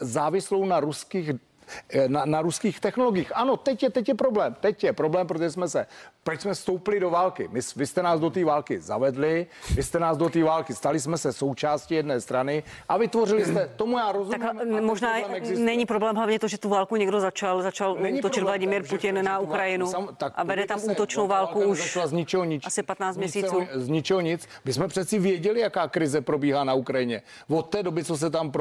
[0.00, 1.30] závislou na ruských
[2.06, 3.32] na, na ruských technologiích.
[3.34, 4.56] Ano, teď je, teď je problém.
[4.60, 5.86] Teď je problém, protože jsme se,
[6.24, 7.48] proč jsme vstoupili do války.
[7.52, 11.00] My, vy jste nás do té války zavedli, vy jste nás do té války, stali
[11.00, 14.40] jsme se součástí jedné strany a vytvořili jste, tomu já rozumím.
[14.40, 18.42] Tak možná problém není problém hlavně to, že tu válku někdo začal, začal není útočit
[18.42, 22.62] Vladimír Putin na Ukrajinu sam, tak a vede tam útočnou válku už z ničeho nic,
[22.66, 23.66] asi 15 měsíců.
[23.74, 24.48] Z ničeho nic.
[24.64, 27.22] My jsme přeci věděli, jaká krize probíhá na Ukrajině.
[27.48, 28.52] Od té doby, co se tam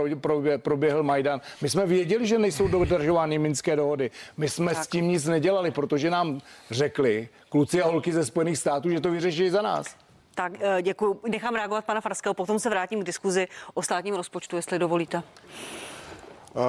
[0.58, 4.12] proběhl Majdan, my jsme věděli, že nejsou do dodržovány minské dohody.
[4.38, 4.84] My jsme tak.
[4.84, 9.12] s tím nic nedělali, protože nám řekli kluci a holky ze Spojených států, že to
[9.12, 9.96] vyřeší za nás.
[10.36, 11.22] Tak eh, děkuji.
[11.30, 15.18] Nechám reagovat pana Farského, potom se vrátím k diskuzi o státním rozpočtu, jestli dovolíte.
[15.18, 16.64] Uh,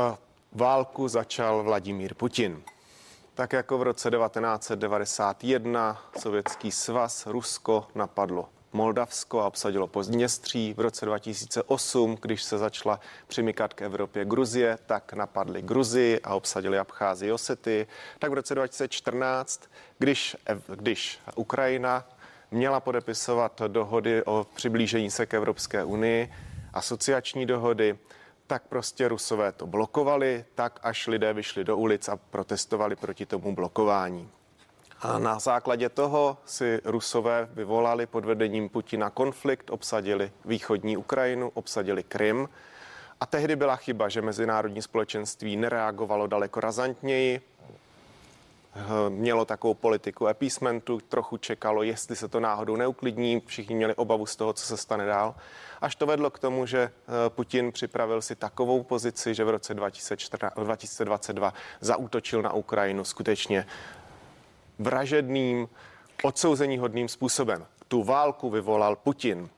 [0.52, 2.62] válku začal Vladimír Putin.
[3.34, 10.74] Tak jako v roce 1991 Sovětský svaz Rusko napadlo Moldavsko a obsadilo Pozdněstří.
[10.76, 16.78] V roce 2008, když se začala přimykat k Evropě Gruzie, tak napadli Gruzii a obsadili
[16.78, 17.86] Abcházii Osety.
[18.18, 19.62] Tak v roce 2014,
[19.98, 20.36] když,
[20.74, 22.08] když Ukrajina
[22.50, 26.32] měla podepisovat dohody o přiblížení se k Evropské unii,
[26.72, 27.98] asociační dohody,
[28.46, 33.54] tak prostě Rusové to blokovali, tak až lidé vyšli do ulic a protestovali proti tomu
[33.54, 34.30] blokování.
[35.02, 42.02] A na základě toho si Rusové vyvolali pod vedením Putina konflikt, obsadili východní Ukrajinu, obsadili
[42.02, 42.48] Krym.
[43.20, 47.40] A tehdy byla chyba, že mezinárodní společenství nereagovalo daleko razantněji.
[49.08, 54.36] mělo takovou politiku appeasementu, trochu čekalo, jestli se to náhodou neuklidní, všichni měli obavu z
[54.36, 55.34] toho, co se stane dál.
[55.80, 56.90] Až to vedlo k tomu, že eh,
[57.28, 63.66] Putin připravil si takovou pozici, že v roce 2014, 2022 zaútočil na Ukrajinu skutečně
[64.80, 65.68] vražedným,
[66.22, 67.66] odsouzeníhodným způsobem.
[67.88, 69.48] Tu válku vyvolal Putin.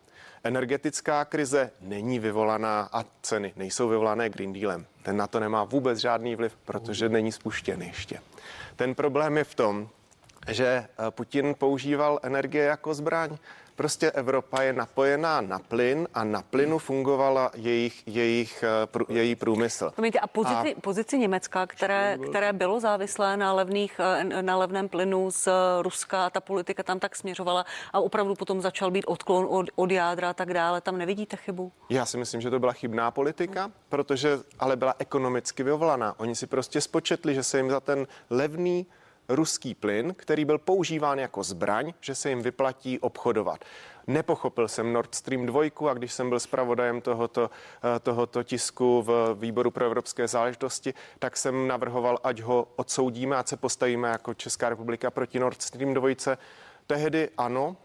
[0.44, 4.86] Energetická krize není vyvolaná a ceny nejsou vyvolané Green Dealem.
[5.02, 8.18] Ten na to nemá vůbec žádný vliv, protože není spuštěn ještě.
[8.76, 9.88] Ten problém je v tom,
[10.48, 13.38] že eh, Putin používal energie jako zbraň.
[13.82, 19.34] Prostě Evropa je napojená na plyn a na plynu fungovala jejich, jejich, eh, prů, její
[19.34, 19.90] průmysl.
[19.90, 24.88] Promiňte, a pozici, a pozici Německa, které, které bylo závislé na, levných, eh, na levném
[24.88, 25.48] plynu z
[25.80, 30.30] Ruska, ta politika tam tak směřovala a opravdu potom začal být odklon od, od jádra
[30.30, 31.72] a tak dále, tam nevidíte chybu?
[31.88, 36.14] Já si myslím, že to byla chybná politika, protože ale byla ekonomicky vyvolaná.
[36.20, 38.86] Oni si prostě spočetli, že se jim za ten levný
[39.34, 43.64] ruský plyn, který byl používán jako zbraň, že se jim vyplatí obchodovat.
[44.06, 47.50] Nepochopil jsem Nord Stream 2 a když jsem byl zpravodajem tohoto,
[47.96, 53.48] eh, tohoto tisku v výboru pro evropské záležitosti, tak jsem navrhoval, ať ho odsoudíme, ať
[53.48, 56.36] se postavíme jako Česká republika proti Nord Stream 2.
[56.86, 57.76] Tehdy ano,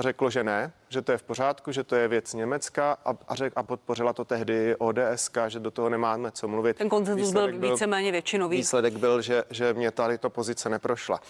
[0.00, 3.34] řeklo, že ne, že to je v pořádku, že to je věc Německa a, a,
[3.34, 6.76] řek, a podpořila to tehdy ODS, že do toho nemáme co mluvit.
[6.76, 8.56] Ten koncenzus byl, byl víceméně většinový.
[8.56, 11.20] Výsledek byl, že, že mě tady to pozice neprošla.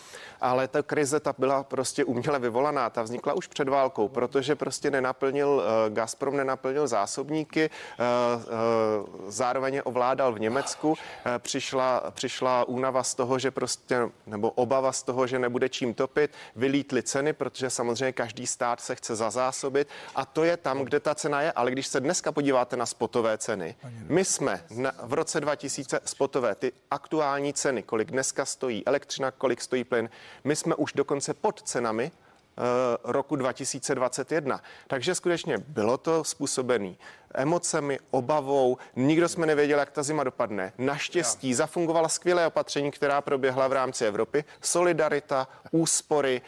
[0.41, 4.91] Ale ta krize ta byla prostě uměle vyvolaná, ta vznikla už před válkou, protože prostě
[4.91, 10.97] nenaplnil, uh, Gazprom nenaplnil zásobníky, uh, uh, zároveň je ovládal v Německu, uh,
[11.39, 16.31] přišla, přišla únava z toho, že prostě, nebo obava z toho, že nebude čím topit,
[16.57, 21.01] vylítly ceny, protože samozřejmě každý stát se chce zazát zásobit a to je tam, kde
[21.01, 21.53] ta cena je.
[21.53, 23.75] Ale když se dneska podíváte na spotové ceny,
[24.09, 29.61] my jsme na, v roce 2000 spotové, ty aktuální ceny, kolik dneska stojí elektřina, kolik
[29.61, 30.09] stojí plyn,
[30.45, 32.63] my jsme už dokonce pod cenami eh,
[33.05, 34.61] roku 2021.
[34.87, 36.95] Takže skutečně bylo to způsobené
[37.35, 38.77] emocemi, obavou.
[38.97, 40.73] Nikdo jsme nevěděli, jak ta zima dopadne.
[40.79, 44.45] Naštěstí zafungovala skvělé opatření, která proběhla v rámci Evropy.
[44.61, 46.43] Solidarita, úspory,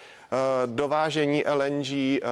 [0.67, 2.29] dovážení LNG, eh,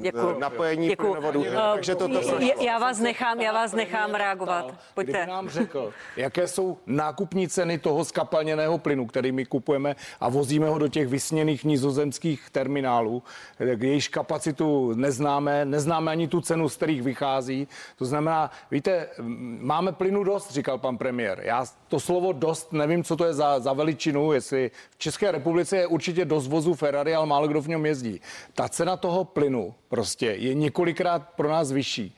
[0.00, 0.38] děkuju.
[0.38, 1.12] napojení Děkuju.
[1.12, 1.44] plynovodu.
[1.74, 2.38] Takže toto prošlo.
[2.60, 4.64] Já vás nechám, já vás nechám reagovat.
[4.64, 5.26] Kdyby Pojďte.
[5.26, 10.78] nám řekl, jaké jsou nákupní ceny toho skapalněného plynu, který my kupujeme a vozíme ho
[10.78, 13.22] do těch vysněných nizozemských terminálů,
[13.80, 17.68] jejíž kapacitu neznáme, neznáme ani tu cenu, z kterých vychází.
[17.98, 19.08] To znamená, víte,
[19.60, 21.40] máme plynu dost, říkal pan premiér.
[21.44, 25.76] Já to slovo dost, nevím, co to je za, za veličinu, jestli v České republice
[25.76, 28.20] je určitě dost vozů Ferrari, ale málo kdo v něm jezdí.
[28.54, 32.16] Ta cena toho plynu prostě je několikrát pro nás vyšší.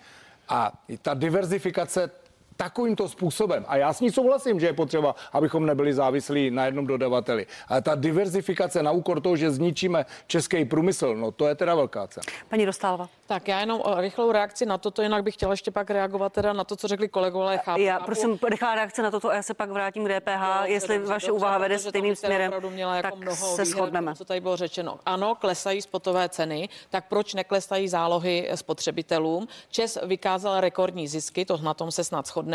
[0.48, 2.10] A ta diverzifikace
[2.58, 3.64] takovýmto způsobem.
[3.68, 7.46] A já s ní souhlasím, že je potřeba, abychom nebyli závislí na jednom dodavateli.
[7.68, 12.06] Ale ta diverzifikace na úkor toho, že zničíme český průmysl, no to je teda velká
[12.06, 12.24] cena.
[12.48, 13.08] Paní Dostálova.
[13.26, 16.52] Tak já jenom o rychlou reakci na toto, jinak bych chtěla ještě pak reagovat teda
[16.52, 17.80] na to, co řekli kolegové, ale chápu.
[17.80, 18.04] Já chápu.
[18.04, 20.42] prosím, rychlá reakce na toto a já se pak vrátím k DPH.
[20.58, 23.64] Jo, Jestli dobře, vaše dobře, úvaha vede stejným byste směrem, měla jako tak mnoho se
[23.64, 24.14] shodneme.
[24.14, 24.98] Co tady bylo řečeno.
[25.06, 29.48] Ano, klesají spotové ceny, tak proč neklesají zálohy spotřebitelům?
[29.70, 32.47] Čes vykázal rekordní zisky, to na tom se snad shodneme.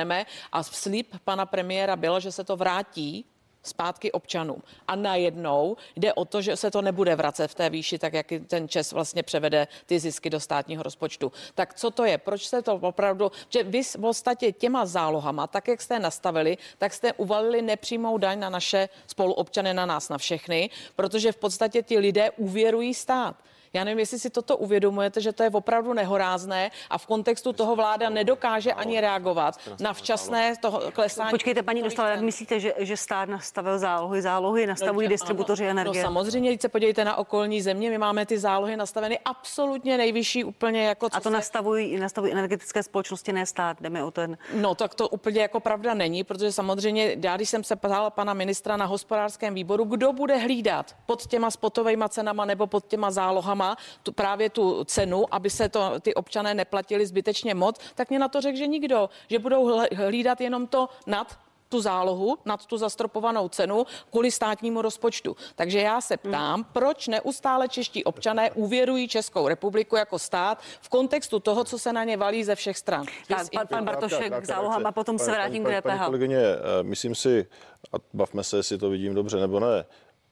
[0.52, 3.26] A slíp pana premiéra bylo, že se to vrátí
[3.64, 4.64] zpátky občanům.
[4.88, 8.28] A najednou jde o to, že se to nebude vracet v té výši, tak jak
[8.48, 11.32] ten Čes vlastně převede ty zisky do státního rozpočtu.
[11.56, 12.18] Tak co to je?
[12.18, 16.94] Proč se to opravdu, že vy v podstatě těma zálohama, tak jak jste nastavili, tak
[16.94, 22.00] jste uvalili nepřímou daň na naše spoluobčany, na nás, na všechny, protože v podstatě ti
[22.00, 23.36] lidé uvěrují stát.
[23.76, 27.76] Já nevím, jestli si toto uvědomujete, že to je opravdu nehorázné a v kontextu toho
[27.76, 31.32] vláda nedokáže ani reagovat na včasné toho klesání.
[31.32, 34.22] Počkejte, paní Dostálova, jak myslíte, že, že stát nastavil zálohy?
[34.22, 35.72] Zálohy nastavují distributoři ano.
[35.72, 36.04] energie.
[36.04, 40.44] No samozřejmě, když se podívejte na okolní země, my máme ty zálohy nastaveny absolutně nejvyšší
[40.44, 41.34] úplně jako co A to se...
[41.34, 43.82] nastavují, nastavují energetické společnosti, ne stát.
[43.82, 44.38] Jdeme o ten.
[44.54, 48.34] No, tak to úplně jako pravda není, protože samozřejmě, já když jsem se ptala pana
[48.34, 53.63] ministra na hospodářském výboru, kdo bude hlídat pod těma spotovými cenama nebo pod těma zálohama
[54.04, 58.28] tu, právě tu cenu, aby se to ty občané neplatili zbytečně moc, tak mě na
[58.28, 61.28] to řekl, že nikdo, že budou hl- hlídat jenom to nad
[61.70, 65.36] tu zálohu nad tu zastropovanou cenu kvůli státnímu rozpočtu.
[65.56, 71.40] Takže já se ptám, proč neustále čeští občané uvěrují Českou republiku jako stát v kontextu
[71.40, 73.06] toho, co se na ně valí ze všech stran.
[73.28, 76.06] Tak, pan, pan Bartošek k zálohám a potom se Paní- vrátím paní- k Paní DPH.
[76.06, 77.48] kolegyně, eh, myslím si,
[77.94, 79.86] a bavme se, jestli to vidím dobře nebo ne,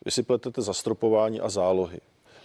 [0.05, 1.99] vy si pletete zastropování a zálohy.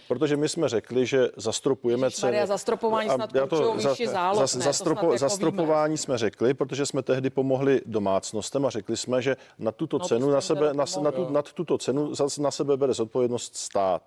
[0.07, 2.47] Protože my jsme řekli, že zastropujeme ceny.
[2.47, 4.41] zastropování A snad já určují výši záloh, ne?
[4.41, 9.37] To snad jako zastropování jsme řekli, protože jsme tehdy pomohli domácnostem a řekli jsme, že
[9.59, 12.77] na tuto No, to cenu na sebe, na, na, tu, nad tuto cenu na sebe
[12.77, 14.01] bere zodpovědnost stát.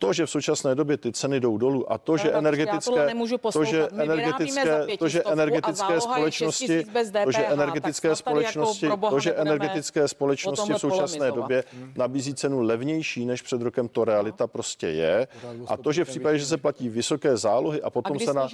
[0.00, 3.16] To, že v současné době ty ceny jdou dolů a to, že energetické,
[3.52, 8.16] to, že energetické, to, že energetické je společnosti, 6 000 bez to, že energetické jako
[8.16, 11.64] společnosti, to, že energetické společnosti v současné době
[11.96, 15.28] nabízí cenu levnější než před rokem, to realita prostě je.
[15.66, 18.48] A to, že v případě, že se platí vysoké zálohy a potom se na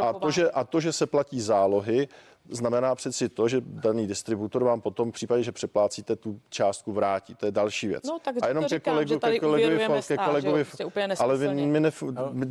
[0.00, 2.08] a to, že, a to, že se platí zálohy,
[2.48, 7.34] znamená přeci to, že daný distributor vám potom v případě, že přeplácíte tu částku vrátí.
[7.34, 8.04] To je další věc.
[8.06, 11.46] No, tak a jenom ke tady ke kolegovi, ke stát, že kolegovi, úplně ale vy,
[11.46, 11.72] nesmyslně.
[11.72, 12.02] my nef,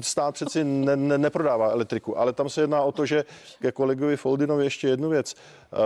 [0.01, 3.25] stát přeci ne, ne, neprodává elektriku, ale tam se jedná o to, že
[3.61, 5.77] ke kolegovi Foldinovi ještě jednu věc, eh,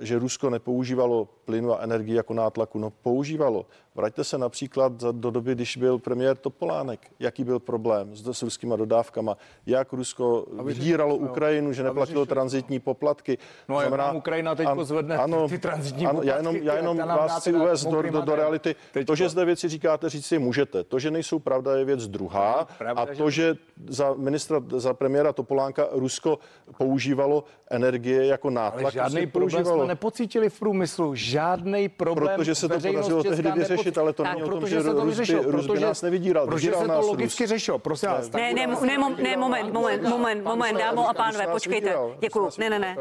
[0.00, 2.78] že Rusko nepoužívalo plynu a energii jako nátlaku.
[2.78, 3.66] No používalo.
[3.98, 7.00] Vraťte se například do doby, když byl premiér Topolánek.
[7.18, 9.36] Jaký byl problém s, s ruskýma dodávkama?
[9.66, 13.38] Jak Rusko vydíralo Ukrajinu, že neplatilo transitní poplatky?
[13.68, 15.18] No a jak nám Ukrajina teďko zvedne
[15.48, 18.20] ty tranzitní ano, já jenom, poplatky, já jenom ta nám vás chci uvést do, do,
[18.20, 18.74] do reality.
[18.92, 19.12] Teďko.
[19.12, 20.84] To, že zde věci říkáte, říct si můžete.
[20.84, 22.68] To, že nejsou pravda, je věc druhá.
[22.78, 23.54] pravda, A to, že
[23.88, 26.38] za ministra, za premiéra Topolánka Rusko
[26.78, 29.82] používalo energie jako nátlak, Ale žádný problém používalo.
[29.82, 31.14] jsme nepocítili v průmyslu.
[31.14, 32.36] Žádný problém.
[32.36, 34.02] Protože se to podařilo tehdy vyřešit, nepocítila.
[34.04, 35.86] ale to Tak, není o tom, že se to Rus by- vyřešilo, Rus by protože-
[35.86, 36.46] nás nevydíral.
[36.46, 37.78] Protože se nás to logicky řešilo.
[37.78, 38.30] Prosím vás.
[38.30, 38.98] Ne, ne, ne, ne,
[39.36, 41.94] moment, moment, moment, moment, dámo a pánové, počkejte.
[42.20, 42.50] Děkuju.
[42.58, 42.96] Ne, ne, ne.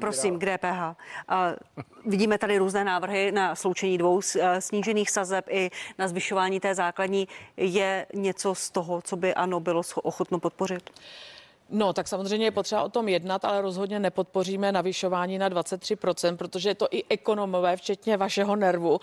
[0.00, 0.96] prosím, k DPH.
[2.06, 7.28] Vidíme tady různé návrhy na sloučení dvou eh, snížených sazeb i na zvyšování té základní.
[7.56, 10.90] Je něco z toho, co by ano bylo ochotno podpořit?
[11.70, 16.74] No, tak samozřejmě je potřeba o tom jednat, ale rozhodně nepodpoříme navyšování na 23%, protože
[16.74, 19.00] to i ekonomové, včetně vašeho nervu,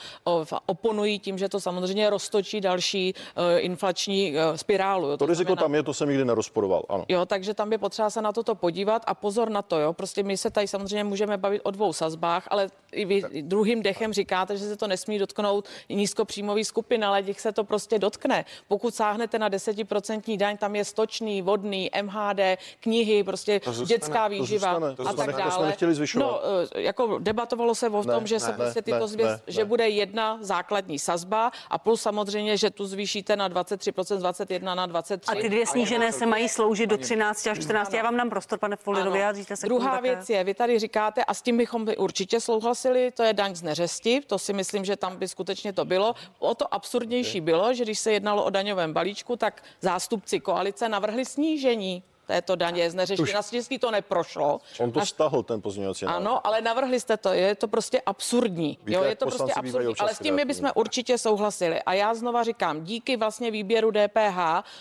[0.65, 5.07] oponují tím, že to samozřejmě roztočí další uh, inflační uh, spirálu.
[5.07, 5.17] jo.
[5.17, 6.83] To riziko znamená- tam je, to jsem nikdy nerozporoval.
[6.89, 7.05] Ano.
[7.07, 9.93] Jo, takže tam je potřeba se na toto podívat a pozor na to, jo.
[9.93, 14.13] Prostě my se tady samozřejmě můžeme bavit o dvou sazbách, ale i vy druhým dechem
[14.13, 18.45] říkáte, že se to nesmí dotknout nízkopříjmový skupin, ale těch se to prostě dotkne.
[18.67, 24.29] Pokud sáhnete na 10% daň, tam je stočný, vodný, MHD, knihy, prostě zůstane, dětská to
[24.29, 25.67] výživa zůstane, to a zůstane, tak to jsme dále.
[25.67, 26.25] nechtěli zvyšovat.
[26.25, 26.39] No,
[26.75, 29.47] eh, jako debatovalo se o Ne, tom, že ne, se ne, prostě tyto ne, zvěst,
[29.47, 29.65] ne, že ne.
[29.65, 35.31] bude jedna základní sazba a plus samozřejmě, že tu zvýšíte na 23%, 21 na 23.
[35.37, 37.93] A ty dvě snížené se mají sloužit do 13 až 14.
[37.93, 41.23] Já vám dám prostor, pane Folino, vyjádříte se k Druhá věc je, vy tady říkáte,
[41.23, 44.85] a s tím bychom by určitě souhlasili, to je daň z neřesti, to si myslím,
[44.85, 46.15] že tam by skutečně to bylo.
[46.39, 51.25] O to absurdnější bylo, že když se jednalo o daňovém balíčku, tak zástupci koalice navrhli
[51.25, 52.95] snížení této daně z.
[53.33, 54.61] Naštěstí to neprošlo.
[54.79, 56.17] On to stahl, ten pozměňovací návrh.
[56.17, 58.77] ano, ale navrhli jste to, je to prostě absurdní.
[58.83, 61.81] Víte, jo, je to prostě absurdní, ale s tím my bychom určitě souhlasili.
[61.81, 64.39] A já znova říkám, díky vlastně výběru DPH,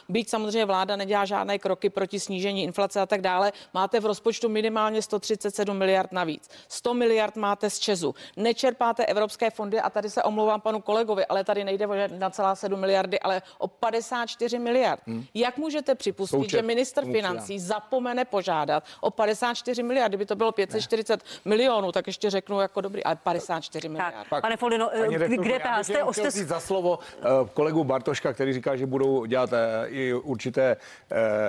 [0.08, 4.48] byť samozřejmě vláda nedělá žádné kroky proti snížení inflace a tak dále, máte v rozpočtu
[4.48, 6.48] minimálně 137 miliard navíc.
[6.68, 8.14] 100 miliard máte z Česu.
[8.36, 13.20] Nečerpáte evropské fondy a tady se omlouvám panu kolegovi, ale tady nejde o 1,7 miliardy,
[13.20, 15.02] ale o 54 miliard.
[15.34, 20.10] Jak můžete připustit, Součet že minister tomu financí zapomene požádat o 54 miliard?
[20.10, 24.14] Kdyby to bylo 540 milionů, tak ještě řeknu jako dobrý, ale 54 miliard.
[24.30, 26.60] Tak, pane Folino, eh, rektorko, k já DPH bych jste, jenom jste chtěl říct za
[26.60, 27.24] slovo eh,
[27.54, 30.76] kolegu Bartoška, který říká, že budou dělat eh, i určité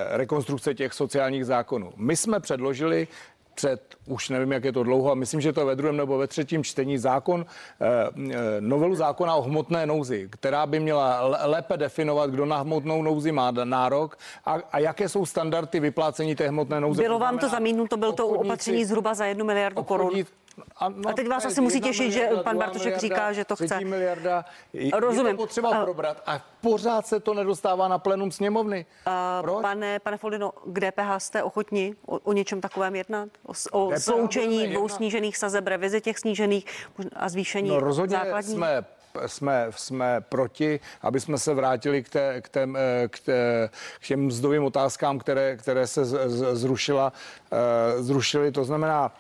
[0.10, 1.94] rekonstrukce těch sociálních zákonů.
[1.96, 3.08] My jsme předložili
[3.58, 6.18] před, už nevím, jak je to dlouho, a myslím, že to je ve druhém nebo
[6.18, 7.86] ve třetím čtení zákon, eh,
[8.32, 13.32] eh, novelu zákona o hmotné nouzi, která by měla lépe definovat, kdo na hmotnou nouzi
[13.32, 17.01] má nárok a, a jaké jsou standardy vyplácení té hmotné nouze.
[17.01, 20.12] Bylo vám to zamítnuto, byl to opatření zhruba za jednu miliardu korun.
[20.78, 23.45] A, no, A teď vás je asi musí těšit, že pan Bartošek miliarda, říká, že
[23.45, 23.80] to chce.
[23.80, 24.45] miliarda.
[24.74, 25.32] Je Rozumím.
[25.38, 28.86] to potřeba A- probrat a pořád se to nedostává na plenum sněmovny.
[29.41, 29.62] Proč?
[29.62, 33.30] Pane, pane Folino, k DPH jste ochotni o, o něčem takovém jednat?
[33.45, 36.66] O, o DPH sloučení dvou snížených sazeb, revizi těch snížených
[37.16, 38.53] a zvýšení No rozhodně základní?
[38.53, 38.86] jsme
[39.26, 42.68] jsme, jsme proti, aby jsme se vrátili k, té, k, té,
[43.08, 47.14] k, té, k těm mzdovým otázkám, které, které se z, z, zrušila,
[47.51, 48.51] eh, zrušily.
[48.51, 49.12] To znamená,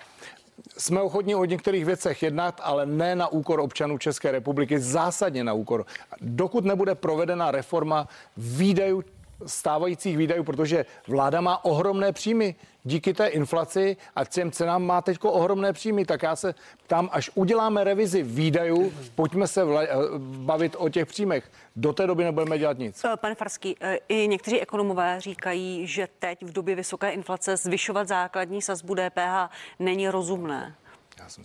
[0.77, 5.53] jsme ochotní o některých věcech jednat, ale ne na úkor občanů České republiky, zásadně na
[5.53, 5.85] úkor.
[6.21, 9.03] Dokud nebude provedena reforma výdajů
[9.45, 12.55] stávajících výdajů, protože vláda má ohromné příjmy.
[12.83, 16.55] Díky té inflaci a těm cenám má teď ohromné příjmy, tak já se
[16.87, 19.87] tam, až uděláme revizi výdajů, pojďme se vla, eh,
[20.19, 21.51] bavit o těch příjmech.
[21.75, 23.05] Do té doby nebudeme dělat nic.
[23.05, 28.07] Eh, Pane Farský, eh, i někteří ekonomové říkají, že teď v době vysoké inflace zvyšovat
[28.07, 30.75] základní sazbu DPH není rozumné.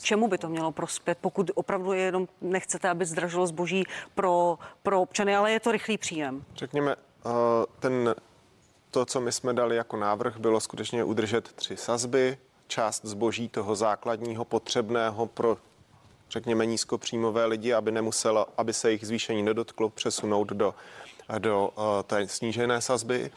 [0.02, 3.84] Čemu by to mělo prospět, pokud opravdu jenom nechcete, aby zdražilo zboží
[4.14, 6.44] pro, pro občany, ale je to rychlý příjem?
[6.56, 6.96] Řekněme,
[7.80, 8.14] ten,
[8.90, 13.76] to, co my jsme dali jako návrh, bylo skutečně udržet tři sazby, část zboží toho
[13.76, 15.58] základního potřebného pro
[16.32, 20.74] řekněme nízkopříjmové lidi, aby nemuselo, aby se jich zvýšení nedotklo, přesunout do,
[21.38, 23.30] do uh, té snížené sazby.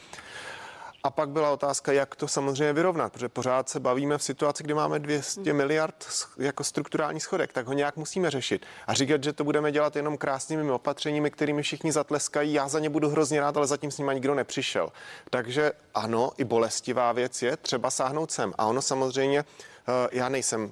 [1.06, 4.74] A pak byla otázka, jak to samozřejmě vyrovnat, protože pořád se bavíme v situaci, kdy
[4.74, 6.06] máme 200 miliard
[6.38, 8.66] jako strukturální schodek, tak ho nějak musíme řešit.
[8.88, 12.89] A říkat, že to budeme dělat jenom krásnými opatřeními, kterými všichni zatleskají, já za ně
[12.89, 14.89] budu hrozně rád, ale zatím s nimi nikdo nepřišel.
[15.30, 18.53] Takže ano, i bolestivá věc je třeba sáhnout sem.
[18.58, 20.72] A ono samozřejmě, eh, já nejsem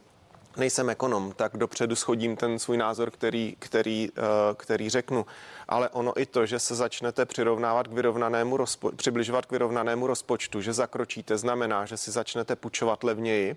[0.58, 4.22] nejsem ekonom, tak dopředu schodím ten svůj názor, který, který, eh,
[4.56, 5.26] který řeknu.
[5.68, 10.62] Ale ono i to, že se začnete přirovnávat k vyrovnanému rozpo, přibližovat k vyrovnanému rozpočtu,
[10.62, 13.56] že zakročíte, znamená, že si začnete půjčovat levněji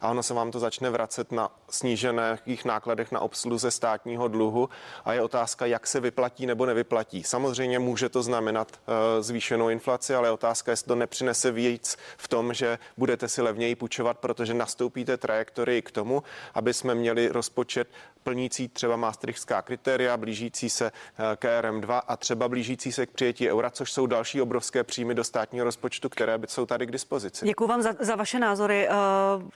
[0.00, 4.68] a ono se vám to začne vracet na snížených nákladech na obsluze státního dluhu
[5.04, 7.22] a je otázka, jak se vyplatí nebo nevyplatí.
[7.22, 12.54] Samozřejmě může to znamenat uh, zvýšenou inflaci, ale otázka, jestli to nepřinese víc v tom,
[12.54, 16.22] že budete si levněji půjčovat, protože nastoupíte trajektorii k tomu,
[16.54, 17.88] aby jsme měli rozpočet
[18.22, 23.50] plnící třeba maastrichtská kritéria, blížící se eh, k RM2 a třeba blížící se k přijetí
[23.50, 27.46] eura, což jsou další obrovské příjmy do státního rozpočtu, které jsou tady k dispozici.
[27.46, 28.88] Děkuji vám za, za vaše názory.
[28.88, 28.94] Uh,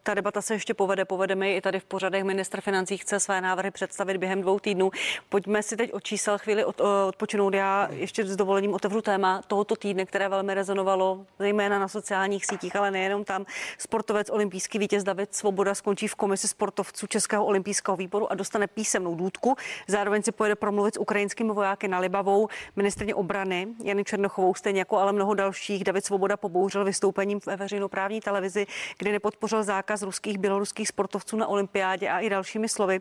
[0.03, 2.25] ta debata se ještě povede, povedeme i tady v pořadech.
[2.25, 4.91] Ministr financí chce své návrhy představit během dvou týdnů.
[5.29, 7.55] Pojďme si teď od čísel chvíli od, odpočinout.
[7.55, 12.77] Já ještě s dovolením otevřu téma tohoto týdne, které velmi rezonovalo, zejména na sociálních sítích,
[12.77, 13.45] ale nejenom tam.
[13.79, 19.15] Sportovec olympijský vítěz David Svoboda skončí v komisi sportovců Českého olympijského výboru a dostane písemnou
[19.15, 19.57] důdku.
[19.89, 22.49] Zároveň si pojede promluvit s ukrajinskými vojáky na Libavou.
[22.77, 28.21] Ministrně obrany Jany Černochovou, stejně jako ale mnoho dalších, David Svoboda pobouřil vystoupením ve veřejnoprávní
[28.21, 28.67] televizi,
[28.99, 33.01] kde nepodpořil zákaz ruských, běloruských sportovců na olympiádě a i dalšími slovy.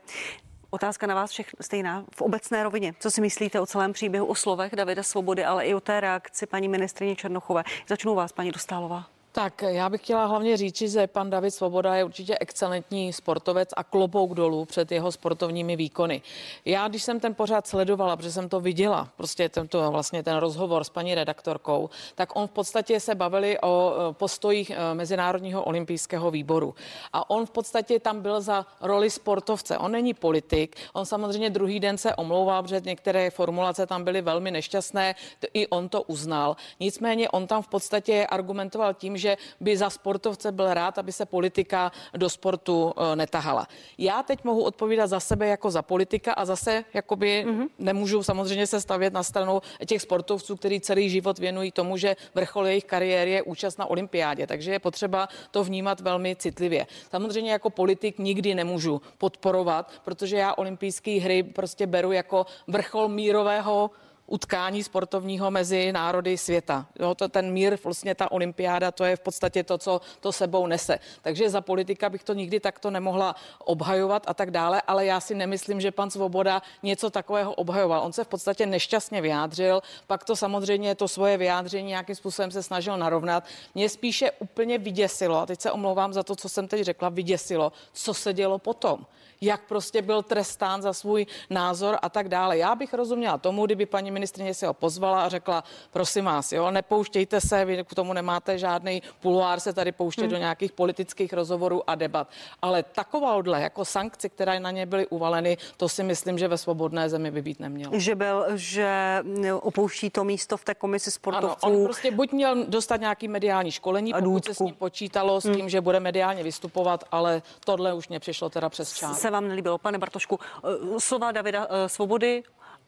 [0.70, 2.94] Otázka na vás všech stejná v obecné rovině.
[3.00, 6.46] Co si myslíte o celém příběhu, o slovech Davida Svobody, ale i o té reakci
[6.46, 7.64] paní ministrině Černochové?
[7.88, 9.13] Začnu vás, paní Dostálová.
[9.36, 13.84] Tak já bych chtěla hlavně říct, že pan David Svoboda je určitě excelentní sportovec a
[13.84, 16.22] klobouk dolů před jeho sportovními výkony.
[16.66, 20.84] Já, když jsem ten pořád sledovala, protože jsem to viděla, prostě tento, vlastně ten rozhovor
[20.84, 26.76] s paní redaktorkou, tak on v podstatě se bavili o postojích e, Mezinárodního olympijského výboru.
[27.14, 29.78] A on v podstatě tam byl za roli sportovce.
[29.78, 34.52] On není politik, on samozřejmě druhý den se omlouval, protože některé formulace tam byly velmi
[34.52, 35.16] nešťastné,
[35.54, 36.56] i on to uznal.
[36.80, 41.26] Nicméně on tam v podstatě argumentoval tím, že by za sportovce byl rád, aby se
[41.26, 43.68] politika do sportu eh, netahala.
[43.98, 47.68] Já teď mohu odpovídat za sebe jako za politika a zase jakoby mm-hmm.
[47.80, 52.68] nemůžu samozřejmě se stavět na stranu těch sportovců, kteří celý život věnují tomu, že vrchol
[52.68, 56.88] jejich kariéry je účast na olympiádě, takže je potřeba to vnímat velmi citlivě.
[57.10, 63.92] Samozřejmě jako politik nikdy nemůžu podporovat, protože já olympijské hry prostě beru jako vrchol mírového
[64.28, 66.86] utkání sportovního mezi národy světa.
[67.00, 70.68] Jo, to ten mír, vlastně ta olympiáda, to je v podstatě to, co to sebou
[70.68, 71.00] nese.
[71.22, 75.36] Takže za politika bych to nikdy takto nemohla obhajovat a tak dále, ale já si
[75.36, 78.02] nemyslím, že pan Svoboda něco takového obhajoval.
[78.02, 82.64] On se v podstatě nešťastně vyjádřil, pak to samozřejmě to svoje vyjádření nějakým způsobem se
[82.64, 83.44] snažil narovnat.
[83.76, 87.72] Mě spíše úplně vyděsilo, a teď se omlouvám za to, co jsem teď řekla, vyděsilo,
[87.94, 89.06] co se dělo potom
[89.46, 92.58] jak prostě byl trestán za svůj názor a tak dále.
[92.58, 96.72] Já bych rozuměla tomu, kdyby paní ministrině se ho pozvala a řekla, prosím vás, jo,
[96.72, 100.32] nepouštějte se, vy k tomu nemáte žádný puluár se tady pouštět hmm.
[100.32, 102.28] do nějakých politických rozhovorů a debat.
[102.62, 107.10] Ale takováhle jako sankce, které na ně byly uvaleny, to si myslím, že ve svobodné
[107.10, 108.00] zemi by být nemělo.
[108.00, 109.20] Že byl, že
[109.62, 111.66] opouští to místo v té komisi sportovců.
[111.66, 115.44] Ano, on prostě buď měl dostat nějaký mediální školení, pokud se s ním počítalo s
[115.44, 115.70] tím, hmm.
[115.70, 119.98] že bude mediálně vystupovat, ale tohle už mě přišlo teda přes čas vám nelíbilo, pane
[119.98, 120.40] Bartošku.
[120.40, 122.44] Eh, slova Davida eh, Svobody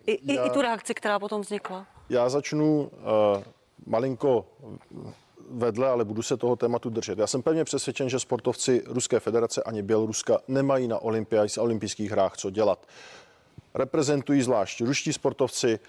[0.05, 1.85] i, já, i, tu reakci, která potom vznikla.
[2.09, 3.43] Já začnu uh,
[3.85, 4.45] malinko
[5.49, 7.19] vedle, ale budu se toho tématu držet.
[7.19, 12.37] Já jsem pevně přesvědčen, že sportovci Ruské federace ani Běloruska nemají na olympiádě, olympijských hrách
[12.37, 12.87] co dělat.
[13.73, 15.79] Reprezentují zvlášť ruští sportovci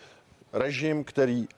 [0.53, 1.49] režim, který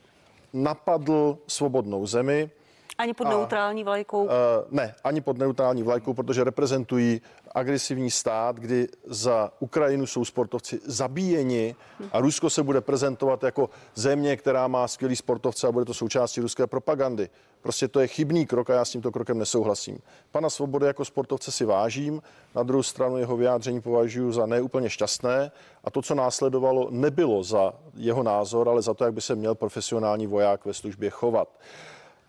[0.53, 2.51] napadl svobodnou zemi,
[2.99, 4.25] ani pod a, neutrální vlajkou?
[4.25, 4.31] Uh,
[4.71, 7.21] ne, ani pod neutrální vlajkou, protože reprezentují
[7.55, 11.75] agresivní stát, kdy za Ukrajinu jsou sportovci zabíjeni
[12.13, 16.41] a Rusko se bude prezentovat jako země, která má skvělý sportovce a bude to součástí
[16.41, 17.31] ruské propagandy.
[17.61, 19.99] Prostě to je chybný krok a já s tímto krokem nesouhlasím.
[20.31, 22.23] Pana Svobody jako sportovce si vážím,
[22.55, 25.53] na druhou stranu jeho vyjádření považuji za neúplně šťastné
[25.85, 29.55] a to, co následovalo, nebylo za jeho názor, ale za to, jak by se měl
[29.55, 31.49] profesionální voják ve službě chovat.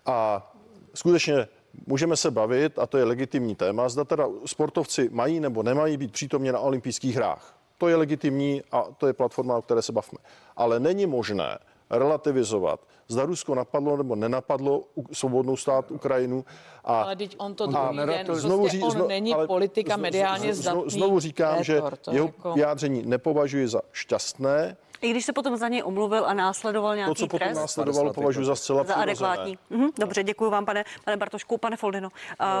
[0.06, 0.50] A
[0.94, 1.48] skutečně
[1.86, 6.12] můžeme se bavit, a to je legitimní téma, zda teda sportovci mají nebo nemají být
[6.12, 7.56] přítomně na olympijských hrách.
[7.78, 10.18] To je legitimní a to je platforma, o které se bavíme.
[10.56, 11.58] Ale není možné,
[11.90, 16.44] relativizovat, zda Rusko napadlo nebo nenapadlo svobodnou stát Ukrajinu.
[16.84, 19.46] A Ale teď on to a druhý den, prostě znovu ří- on zno- není ale
[19.46, 23.80] politika zno- mediálně zno- zdatný Znovu říkám, že rétor, to jeho jako- vyjádření nepovažuji za
[23.92, 24.76] šťastné.
[25.02, 28.12] I když se potom za něj omluvil a následoval nějaký To, co potom trest, následovalo,
[28.12, 29.58] považuji za zcela za adekvátní.
[29.70, 32.08] Mhm, dobře, děkuji vám, pane, pane Bartošku, pane Foldino.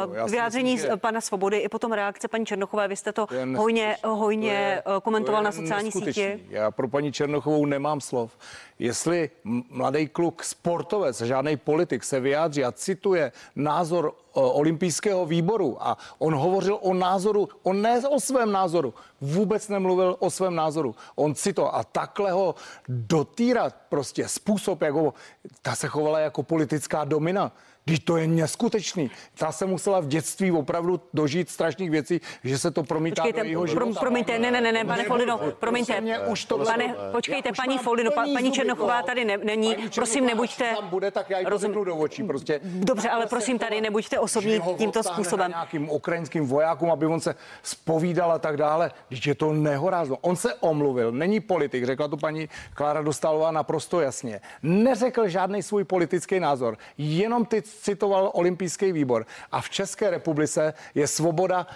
[0.08, 3.12] Uh, si vyjádření myslím, že- z pana Svobody i potom reakce paní Černochové, vy jste
[3.12, 3.26] to
[3.56, 4.50] hojně, hojně
[4.84, 6.46] To je- eh, komentoval to na sociální síti.
[6.48, 8.32] Já pro paní Černochovou nemám slov.
[8.78, 9.30] Jestli
[9.70, 16.78] mladý kluk, sportovec, žádný politik se vyjádří a cituje názor olympijského výboru a on hovořil
[16.82, 20.94] o názoru, on ne o svém názoru, vůbec nemluvil o svém názoru.
[21.14, 22.54] On si to a takhle ho
[22.88, 25.14] dotýrat prostě způsob, jak ho,
[25.62, 27.52] ta se chovala jako politická domina.
[27.84, 29.10] Když to je neskutečný.
[29.38, 33.48] Ta se musela v dětství opravdu dožít strašných věcí, že se to promítá Počkejte, do
[33.50, 34.00] jeho pro, života.
[34.00, 36.00] promiňte, ne, ne, ne, ne, pane prosím promiňte.
[36.00, 39.76] mě, už tohle- Pane, počkejte, paní mám Foldino, pa, paní Černochová tady ne, není.
[39.94, 40.74] Prosím, nebuďte.
[40.74, 42.22] tam bude, tak já to Rozum- do očí.
[42.22, 42.60] Prostě.
[42.64, 45.50] Dobře, ale prosím, tady nebuďte osobní tímto způsobem.
[45.50, 48.90] Nějakým ukrajinským vojákům, aby on se spovídal a tak dále.
[49.08, 50.16] Když je to nehorázno.
[50.20, 54.40] On se omluvil, není politik, řekla to paní Klára Dostálová naprosto jasně.
[54.62, 59.26] Neřekl žádný svůj politický názor, jenom ty citoval olympijský výbor.
[59.52, 61.66] A v České republice je svoboda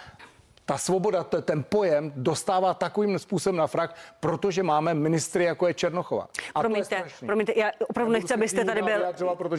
[0.66, 6.22] ta svoboda, ten pojem dostává takovým způsobem na frak, protože máme ministry, jako je Černochova.
[6.22, 9.06] A to je Promiňte, promiňte, já opravdu Nebudu nechci, abyste tady byl,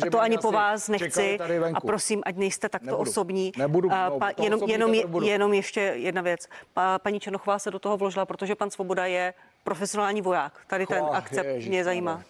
[0.07, 1.39] a to ani po vás nechci
[1.73, 3.09] a prosím, ať nejste takto Nebudu.
[3.09, 3.51] osobní.
[3.57, 5.25] Nebudu, A no, pa, jenom, osobní jenom, je- nebudu.
[5.25, 6.47] jenom ještě jedna věc.
[6.73, 9.33] Pa, paní Černochová se do toho vložila, protože pan Svoboda je
[9.63, 10.53] profesionální voják.
[10.67, 12.11] Tady ten Ach, akcept ježiš, mě zajímá.
[12.13, 12.23] ano.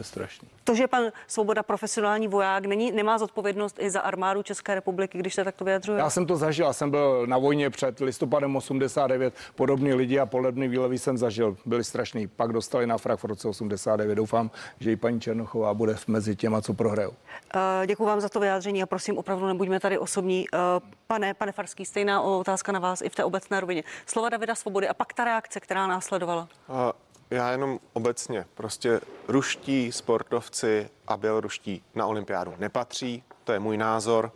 [0.00, 0.48] To je strašný.
[0.64, 5.34] To, že pan Svoboda profesionální voják není, nemá zodpovědnost i za armádu České republiky, když
[5.34, 5.98] se takto vyjadřuje.
[5.98, 10.26] Já jsem to zažil, já jsem byl na vojně před listopadem 89, podobný lidi a
[10.26, 12.26] podobný výlevy jsem zažil, byli strašný.
[12.26, 14.14] Pak dostali na frak v roce 89.
[14.14, 17.10] Doufám, že i paní Černochová bude mezi těma, co prohrajou.
[17.10, 20.46] Uh, Děkuji vám za to vyjádření a prosím, opravdu nebuďme tady osobní.
[20.52, 20.58] Uh,
[21.06, 23.84] Pane, pane Farský, stejná otázka na vás i v té obecné rovině.
[24.06, 26.48] Slova Davida Svobody a pak ta reakce, která následovala.
[26.68, 26.92] A
[27.30, 34.32] Já jenom obecně, prostě ruští sportovci a běloruští na olympiádu nepatří, to je můj názor,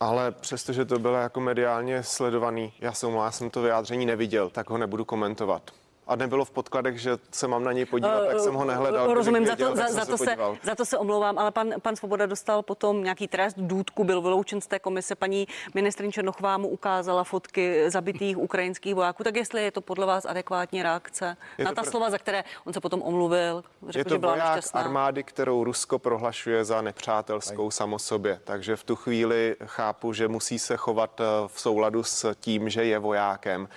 [0.00, 4.70] ale přestože to bylo jako mediálně sledovaný, já jsem, já jsem to vyjádření neviděl, tak
[4.70, 5.70] ho nebudu komentovat.
[6.06, 9.04] A nebylo v podkladech, že se mám na něj podívat, tak jsem ho nehledal.
[9.04, 10.56] Kdybych Rozumím, za to, za, za, to se, podíval.
[10.62, 14.60] za to se omlouvám, ale pan, pan Svoboda dostal potom nějaký trest, důdku, byl vyloučen
[14.60, 15.14] z té komise.
[15.14, 19.24] Paní ministrin Černochová mu ukázala fotky zabitých ukrajinských vojáků.
[19.24, 22.44] Tak jestli je to podle vás adekvátní reakce Je na ta pr- slova, za které
[22.64, 24.80] on se potom omluvil, řekl, Je že to byla voják nešťastná.
[24.80, 28.40] armády, kterou Rusko prohlašuje za nepřátelskou samo sobě.
[28.44, 32.84] Takže v tu chvíli chápu, že musí se chovat eh, v souladu s tím, že
[32.84, 33.68] je vojákem.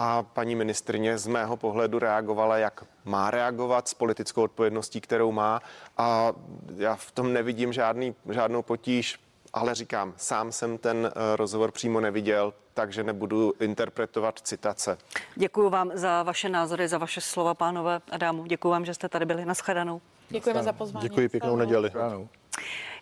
[0.00, 5.60] A paní ministrině z mého pohledu reagovala, jak má reagovat s politickou odpovědností, kterou má.
[5.96, 6.32] A
[6.76, 9.20] já v tom nevidím žádný, žádnou potíž,
[9.52, 14.98] ale říkám, sám jsem ten eh, rozhovor přímo neviděl, takže nebudu interpretovat citace.
[15.36, 18.46] Děkuji vám za vaše názory, za vaše slova, pánové a dámu.
[18.46, 19.44] Děkuji vám, že jste tady byli.
[19.44, 20.00] Naschledanou.
[20.28, 21.08] Děkujeme za pozvání.
[21.08, 21.90] Děkuji, pěknou neděli.
[21.90, 22.28] Ano.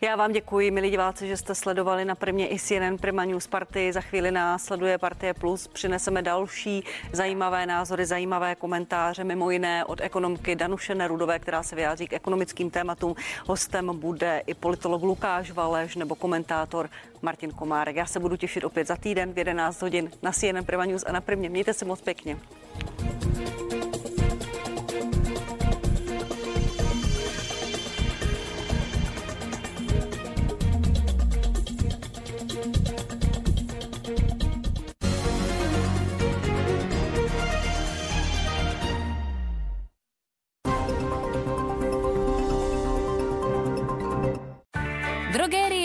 [0.01, 3.93] Já vám děkuji, milí diváci, že jste sledovali na Primě i CNN Prima News Party.
[3.93, 5.69] Za chvíli následuje Partie Plus.
[5.69, 12.07] Přineseme další zajímavé názory, zajímavé komentáře, mimo jiné od ekonomky Danuše Nerudové, která se vyjádří
[12.07, 13.15] k ekonomickým tématům.
[13.47, 16.91] Hostem bude i politolog Lukáš Valeš nebo komentátor
[17.23, 17.97] Martin Komárek.
[17.97, 21.13] Já se budu těšit opět za týden v 11 hodin na CNN Prima News a
[21.13, 21.49] na Primě.
[21.49, 22.37] Mějte se moc pěkně.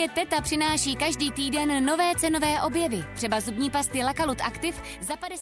[0.02, 3.04] Drogerie Teta přináší každý týden nové cenové objevy.
[3.14, 5.40] Třeba zubní pasty Lakalut Active za 50